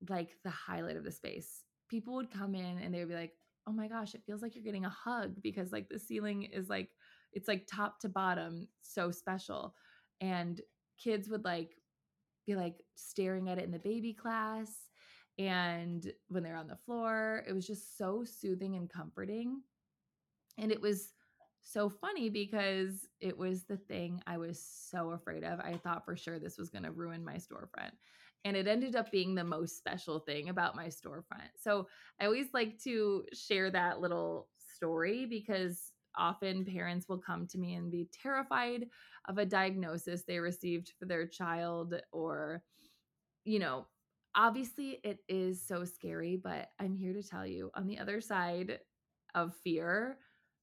like 0.10 0.32
the 0.44 0.50
highlight 0.50 0.98
of 0.98 1.04
the 1.04 1.12
space. 1.12 1.64
People 1.90 2.16
would 2.16 2.32
come 2.32 2.56
in 2.56 2.80
and 2.80 2.94
they 2.94 3.00
would 3.00 3.10
be 3.10 3.16
like, 3.16 3.34
oh 3.68 3.72
my 3.72 3.88
gosh, 3.88 4.14
it 4.14 4.24
feels 4.26 4.42
like 4.42 4.56
you're 4.56 4.64
getting 4.64 4.86
a 4.86 4.90
hug 4.90 5.42
because 5.42 5.72
like 5.72 5.88
the 5.90 6.00
ceiling 6.00 6.44
is 6.44 6.70
like 6.70 6.90
it's 7.36 7.48
like 7.48 7.68
top 7.68 8.00
to 8.00 8.10
bottom 8.10 8.68
so 8.82 9.12
special 9.12 9.76
and 10.22 10.62
kids 10.98 11.30
would 11.30 11.46
like 11.46 11.76
be 12.48 12.56
like 12.56 12.84
staring 12.96 13.50
at 13.50 13.58
it 13.58 13.66
in 13.66 13.72
the 13.72 13.80
baby 13.80 14.14
class 14.14 14.72
and 15.38 16.12
when 16.30 16.42
they're 16.42 16.56
on 16.56 16.68
the 16.68 16.78
floor 16.86 17.44
it 17.48 17.54
was 17.54 17.68
just 17.68 17.98
so 17.98 18.24
soothing 18.24 18.76
and 18.76 18.90
comforting 18.90 19.62
and 20.58 20.72
it 20.72 20.82
was 20.82 21.14
so 21.66 21.90
funny 21.90 22.30
because 22.30 23.08
it 23.20 23.38
was 23.38 23.64
the 23.64 23.78
thing 23.78 24.22
I 24.28 24.38
was 24.38 24.60
so 24.60 25.12
afraid 25.12 25.44
of. 25.44 25.60
I 25.60 25.74
thought 25.84 26.06
for 26.06 26.16
sure 26.16 26.40
this 26.40 26.58
was 26.58 26.70
going 26.70 26.84
to 26.84 26.92
ruin 26.92 27.26
my 27.26 27.36
storefront. 27.36 27.92
And 28.46 28.56
it 28.56 28.68
ended 28.68 28.96
up 28.96 29.12
being 29.12 29.34
the 29.34 29.44
most 29.44 29.78
special 29.78 30.20
thing 30.20 30.50
about 30.50 30.76
my 30.76 30.88
storefront. 30.88 31.50
So 31.60 31.88
I 32.22 32.26
always 32.26 32.48
like 32.54 32.78
to 32.84 33.26
share 33.34 33.72
that 33.72 34.00
little 34.00 34.48
story 34.60 35.26
because 35.26 35.92
often 36.18 36.66
parents 36.66 37.08
will 37.08 37.18
come 37.18 37.48
to 37.48 37.58
me 37.58 37.76
and 37.76 37.92
be 37.92 38.08
terrified 38.12 38.88
of 39.28 39.38
a 39.38 39.46
diagnosis 39.46 40.24
they 40.24 40.40
received 40.40 40.94
for 41.00 41.06
their 41.06 41.26
child 41.26 41.96
or 42.12 42.62
you 43.44 43.60
know 43.60 43.86
obviously 44.36 45.00
it 45.04 45.20
is 45.28 45.66
so 45.66 45.86
scary 45.86 46.36
but 46.42 46.70
i'm 46.80 46.96
here 46.96 47.14
to 47.14 47.24
tell 47.24 47.46
you 47.46 47.72
on 47.76 47.88
the 47.88 47.98
other 47.98 48.20
side 48.20 48.80
of 49.34 49.54
fear 49.64 50.18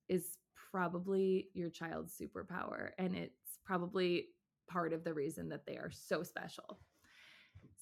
is 0.09 0.37
probably 0.71 1.49
your 1.55 1.71
child's 1.71 2.15
superpower 2.17 2.91
and 2.99 3.15
it's 3.15 3.59
probably 3.65 4.27
part 4.69 4.93
of 4.93 5.05
the 5.05 5.15
reason 5.15 5.49
that 5.51 5.67
they 5.67 5.77
are 5.77 5.91
so 5.91 6.23
special. 6.23 6.79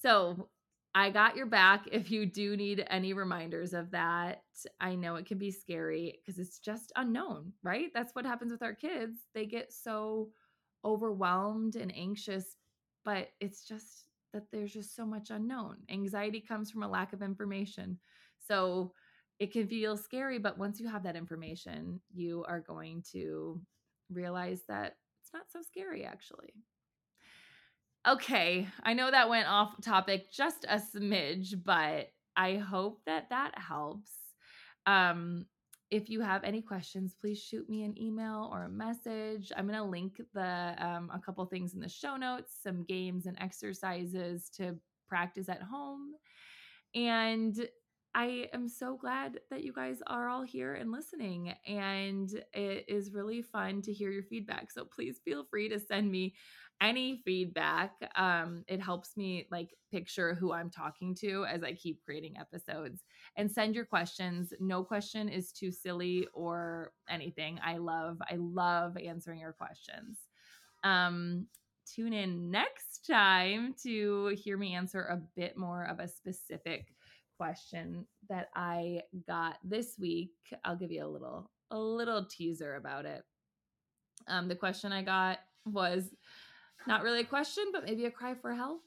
So 0.02 0.48
I 0.94 1.10
got 1.10 1.36
your 1.36 1.46
back 1.46 1.86
if 1.92 2.10
you 2.10 2.26
do 2.26 2.56
need 2.56 2.84
any 2.90 3.12
reminders 3.12 3.74
of 3.74 3.92
that. 3.92 4.42
I 4.80 4.96
know 4.96 5.14
it 5.14 5.26
can 5.26 5.38
be 5.38 5.52
scary 5.52 6.18
because 6.18 6.40
it's 6.40 6.58
just 6.58 6.92
unknown, 6.96 7.52
right? 7.62 7.90
That's 7.94 8.14
what 8.14 8.26
happens 8.26 8.50
with 8.50 8.62
our 8.62 8.74
kids. 8.74 9.18
They 9.34 9.46
get 9.46 9.72
so 9.72 10.30
overwhelmed 10.84 11.76
and 11.76 11.94
anxious, 11.96 12.56
but 13.04 13.28
it's 13.40 13.64
just 13.64 14.06
that 14.32 14.44
there's 14.50 14.72
just 14.72 14.96
so 14.96 15.06
much 15.06 15.30
unknown. 15.30 15.76
Anxiety 15.90 16.40
comes 16.40 16.70
from 16.70 16.82
a 16.82 16.88
lack 16.88 17.12
of 17.12 17.22
information. 17.22 17.98
So 18.48 18.92
it 19.38 19.52
can 19.52 19.68
feel 19.68 19.96
scary, 19.96 20.38
but 20.38 20.58
once 20.58 20.80
you 20.80 20.88
have 20.88 21.04
that 21.04 21.16
information, 21.16 22.00
you 22.12 22.44
are 22.48 22.60
going 22.60 23.04
to 23.12 23.60
realize 24.10 24.62
that 24.68 24.96
it's 25.22 25.32
not 25.32 25.50
so 25.52 25.60
scary 25.62 26.04
actually. 26.04 26.52
Okay, 28.08 28.66
I 28.82 28.94
know 28.94 29.10
that 29.10 29.28
went 29.28 29.46
off 29.46 29.78
topic 29.82 30.32
just 30.32 30.64
a 30.66 30.80
smidge, 30.80 31.54
but 31.62 32.10
I 32.34 32.56
hope 32.56 33.02
that 33.04 33.28
that 33.28 33.58
helps. 33.58 34.10
Um, 34.86 35.44
if 35.90 36.08
you 36.08 36.22
have 36.22 36.42
any 36.42 36.62
questions, 36.62 37.14
please 37.20 37.38
shoot 37.38 37.68
me 37.68 37.82
an 37.82 38.00
email 38.00 38.48
or 38.52 38.64
a 38.64 38.70
message. 38.70 39.52
I'm 39.54 39.66
going 39.66 39.78
to 39.78 39.84
link 39.84 40.18
the 40.32 40.74
um, 40.78 41.10
a 41.12 41.18
couple 41.18 41.44
things 41.44 41.74
in 41.74 41.80
the 41.80 41.88
show 41.90 42.16
notes, 42.16 42.54
some 42.62 42.84
games 42.84 43.26
and 43.26 43.36
exercises 43.38 44.48
to 44.56 44.76
practice 45.06 45.50
at 45.50 45.62
home. 45.62 46.12
And 46.94 47.68
I 48.14 48.48
am 48.54 48.68
so 48.68 48.96
glad 48.96 49.40
that 49.50 49.62
you 49.62 49.72
guys 49.72 49.98
are 50.06 50.28
all 50.28 50.42
here 50.42 50.74
and 50.74 50.90
listening. 50.90 51.54
And 51.66 52.30
it 52.54 52.86
is 52.88 53.12
really 53.12 53.42
fun 53.42 53.82
to 53.82 53.92
hear 53.92 54.10
your 54.10 54.22
feedback. 54.22 54.70
So 54.70 54.84
please 54.84 55.20
feel 55.24 55.44
free 55.44 55.68
to 55.68 55.78
send 55.78 56.10
me 56.10 56.34
any 56.80 57.20
feedback 57.24 57.92
um 58.16 58.64
it 58.66 58.80
helps 58.80 59.16
me 59.16 59.46
like 59.50 59.74
picture 59.90 60.34
who 60.34 60.52
i'm 60.52 60.70
talking 60.70 61.14
to 61.14 61.44
as 61.44 61.62
i 61.62 61.72
keep 61.72 62.02
creating 62.04 62.36
episodes. 62.38 63.02
And 63.36 63.50
send 63.50 63.74
your 63.74 63.84
questions. 63.84 64.52
No 64.60 64.82
question 64.82 65.28
is 65.28 65.52
too 65.52 65.70
silly 65.70 66.26
or 66.32 66.92
anything. 67.08 67.58
I 67.64 67.76
love 67.76 68.18
i 68.30 68.36
love 68.36 68.96
answering 68.96 69.40
your 69.40 69.52
questions. 69.52 70.18
Um 70.84 71.46
tune 71.92 72.12
in 72.12 72.50
next 72.50 73.06
time 73.06 73.74
to 73.82 74.28
hear 74.28 74.56
me 74.56 74.74
answer 74.74 75.02
a 75.02 75.20
bit 75.36 75.56
more 75.56 75.84
of 75.84 75.98
a 75.98 76.06
specific 76.06 76.94
question 77.36 78.06
that 78.28 78.48
i 78.54 79.00
got 79.26 79.56
this 79.64 79.96
week. 79.98 80.32
I'll 80.64 80.76
give 80.76 80.92
you 80.92 81.04
a 81.04 81.08
little 81.08 81.50
a 81.70 81.78
little 81.78 82.24
teaser 82.24 82.76
about 82.76 83.06
it. 83.06 83.22
Um 84.28 84.48
the 84.48 84.56
question 84.56 84.92
i 84.92 85.02
got 85.02 85.38
was 85.66 86.14
not 86.86 87.02
really 87.02 87.20
a 87.20 87.24
question, 87.24 87.64
but 87.72 87.84
maybe 87.84 88.06
a 88.06 88.10
cry 88.10 88.34
for 88.34 88.54
help. 88.54 88.82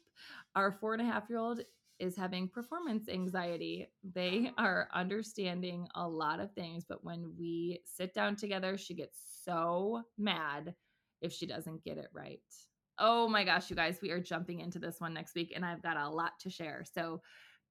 Our 0.55 0.71
four 0.71 0.93
and 0.93 1.01
a 1.01 1.05
half 1.05 1.29
year 1.29 1.39
old 1.39 1.61
is 1.99 2.15
having 2.15 2.47
performance 2.47 3.07
anxiety. 3.07 3.87
They 4.13 4.51
are 4.57 4.89
understanding 4.93 5.87
a 5.95 6.07
lot 6.07 6.39
of 6.39 6.51
things, 6.53 6.85
but 6.87 7.03
when 7.03 7.33
we 7.37 7.81
sit 7.85 8.13
down 8.13 8.35
together, 8.35 8.77
she 8.77 8.93
gets 8.93 9.17
so 9.45 10.03
mad 10.17 10.73
if 11.21 11.31
she 11.31 11.45
doesn't 11.45 11.83
get 11.83 11.97
it 11.97 12.09
right. 12.13 12.41
Oh 12.99 13.27
my 13.27 13.43
gosh, 13.43 13.69
you 13.69 13.75
guys, 13.75 13.99
we 14.01 14.11
are 14.11 14.19
jumping 14.19 14.59
into 14.59 14.79
this 14.79 14.99
one 14.99 15.13
next 15.13 15.33
week, 15.33 15.53
and 15.55 15.65
I've 15.65 15.81
got 15.81 15.97
a 15.97 16.09
lot 16.09 16.33
to 16.41 16.49
share. 16.49 16.83
So 16.93 17.21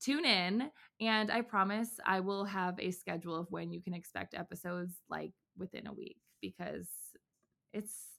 tune 0.01 0.25
in, 0.25 0.71
and 1.01 1.31
I 1.31 1.43
promise 1.43 1.91
I 2.05 2.21
will 2.21 2.45
have 2.45 2.75
a 2.81 2.91
schedule 2.91 3.37
of 3.37 3.47
when 3.51 3.73
you 3.73 3.81
can 3.81 3.95
expect 3.95 4.35
episodes 4.35 4.95
like 5.09 5.33
within 5.57 5.87
a 5.87 5.93
week 5.93 6.17
because 6.41 6.89
it's 7.73 8.12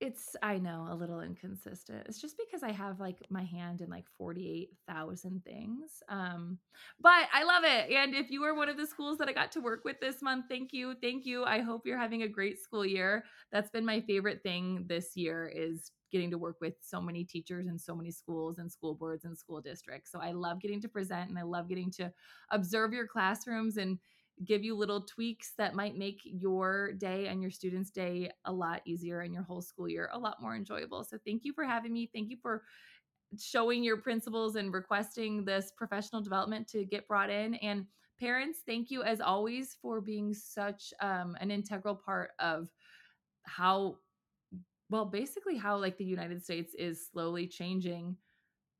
It's 0.00 0.34
I 0.42 0.58
know, 0.58 0.88
a 0.90 0.94
little 0.94 1.20
inconsistent. 1.20 2.06
It's 2.08 2.20
just 2.20 2.36
because 2.36 2.62
I 2.62 2.72
have, 2.72 2.98
like, 3.00 3.20
my 3.30 3.44
hand 3.44 3.80
in, 3.80 3.88
like, 3.88 4.08
48,000 4.18 5.44
things, 5.44 6.02
um, 6.08 6.58
but 7.00 7.28
I 7.32 7.44
love 7.44 7.62
it, 7.64 7.90
and 7.90 8.14
if 8.14 8.28
you 8.30 8.42
are 8.44 8.54
one 8.54 8.68
of 8.68 8.76
the 8.76 8.86
schools 8.86 9.18
that 9.18 9.28
I 9.28 9.32
got 9.32 9.52
to 9.52 9.60
work 9.60 9.84
with 9.84 10.00
this 10.00 10.20
month, 10.20 10.46
thank 10.48 10.72
you, 10.72 10.94
thank 11.00 11.24
you. 11.24 11.44
I 11.44 11.60
hope 11.60 11.86
you're 11.86 11.96
having 11.98 12.22
a 12.22 12.28
great 12.28 12.58
school 12.58 12.84
year. 12.84 13.24
That's 13.52 13.70
been 13.70 13.84
my 13.84 14.00
favorite 14.00 14.42
thing 14.42 14.84
this 14.88 15.16
year 15.16 15.46
is 15.48 15.92
getting 16.10 16.30
to 16.32 16.38
work 16.38 16.56
with 16.60 16.74
so 16.80 17.00
many 17.00 17.24
teachers 17.24 17.66
and 17.66 17.80
so 17.80 17.94
many 17.94 18.10
schools 18.10 18.58
and 18.58 18.70
school 18.70 18.94
boards 18.94 19.24
and 19.24 19.36
school 19.38 19.60
districts. 19.60 20.10
So 20.12 20.20
I 20.20 20.32
love 20.32 20.60
getting 20.60 20.80
to 20.82 20.88
present 20.88 21.28
and 21.30 21.38
I 21.38 21.42
love 21.42 21.68
getting 21.68 21.90
to 21.92 22.12
observe 22.50 22.92
your 22.92 23.06
classrooms 23.06 23.76
and 23.76 23.98
give 24.44 24.64
you 24.64 24.74
little 24.74 25.02
tweaks 25.02 25.52
that 25.58 25.74
might 25.74 25.96
make 25.96 26.20
your 26.24 26.92
day 26.94 27.28
and 27.28 27.40
your 27.40 27.50
students' 27.50 27.90
day 27.90 28.30
a 28.46 28.52
lot 28.52 28.82
easier 28.84 29.20
and 29.20 29.32
your 29.32 29.44
whole 29.44 29.62
school 29.62 29.88
year 29.88 30.10
a 30.12 30.18
lot 30.18 30.42
more 30.42 30.56
enjoyable. 30.56 31.04
So 31.04 31.18
thank 31.24 31.44
you 31.44 31.52
for 31.52 31.64
having 31.64 31.92
me. 31.92 32.10
Thank 32.12 32.30
you 32.30 32.36
for 32.42 32.62
showing 33.38 33.84
your 33.84 33.96
principals 33.96 34.56
and 34.56 34.72
requesting 34.72 35.44
this 35.44 35.72
professional 35.76 36.22
development 36.22 36.68
to 36.68 36.84
get 36.84 37.06
brought 37.06 37.30
in. 37.30 37.54
And 37.56 37.86
parents, 38.18 38.60
thank 38.66 38.90
you 38.90 39.02
as 39.02 39.20
always 39.20 39.76
for 39.80 40.00
being 40.00 40.34
such 40.34 40.92
um, 41.00 41.36
an 41.40 41.50
integral 41.50 41.94
part 41.94 42.30
of 42.38 42.68
how, 43.44 43.98
well, 44.90 45.04
basically 45.04 45.56
how 45.56 45.76
like 45.76 45.96
the 45.96 46.04
United 46.04 46.42
States 46.42 46.74
is 46.76 47.08
slowly 47.12 47.46
changing 47.46 48.16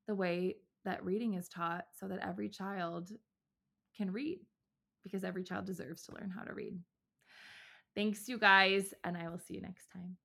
the 0.09 0.15
way 0.15 0.57
that 0.85 1.05
reading 1.05 1.35
is 1.35 1.49
taught 1.49 1.87
so 1.99 2.07
that 2.09 2.27
every 2.27 2.49
child 2.49 3.11
can 3.97 4.11
read 4.11 4.41
because 5.05 5.23
every 5.23 5.45
child 5.45 5.67
deserves 5.67 6.03
to 6.05 6.15
learn 6.15 6.33
how 6.35 6.43
to 6.43 6.53
read. 6.53 6.79
Thanks, 7.95 8.29
you 8.29 8.39
guys, 8.39 8.93
and 9.05 9.17
I 9.17 9.29
will 9.29 9.39
see 9.39 9.55
you 9.55 9.61
next 9.61 9.87
time. 9.93 10.17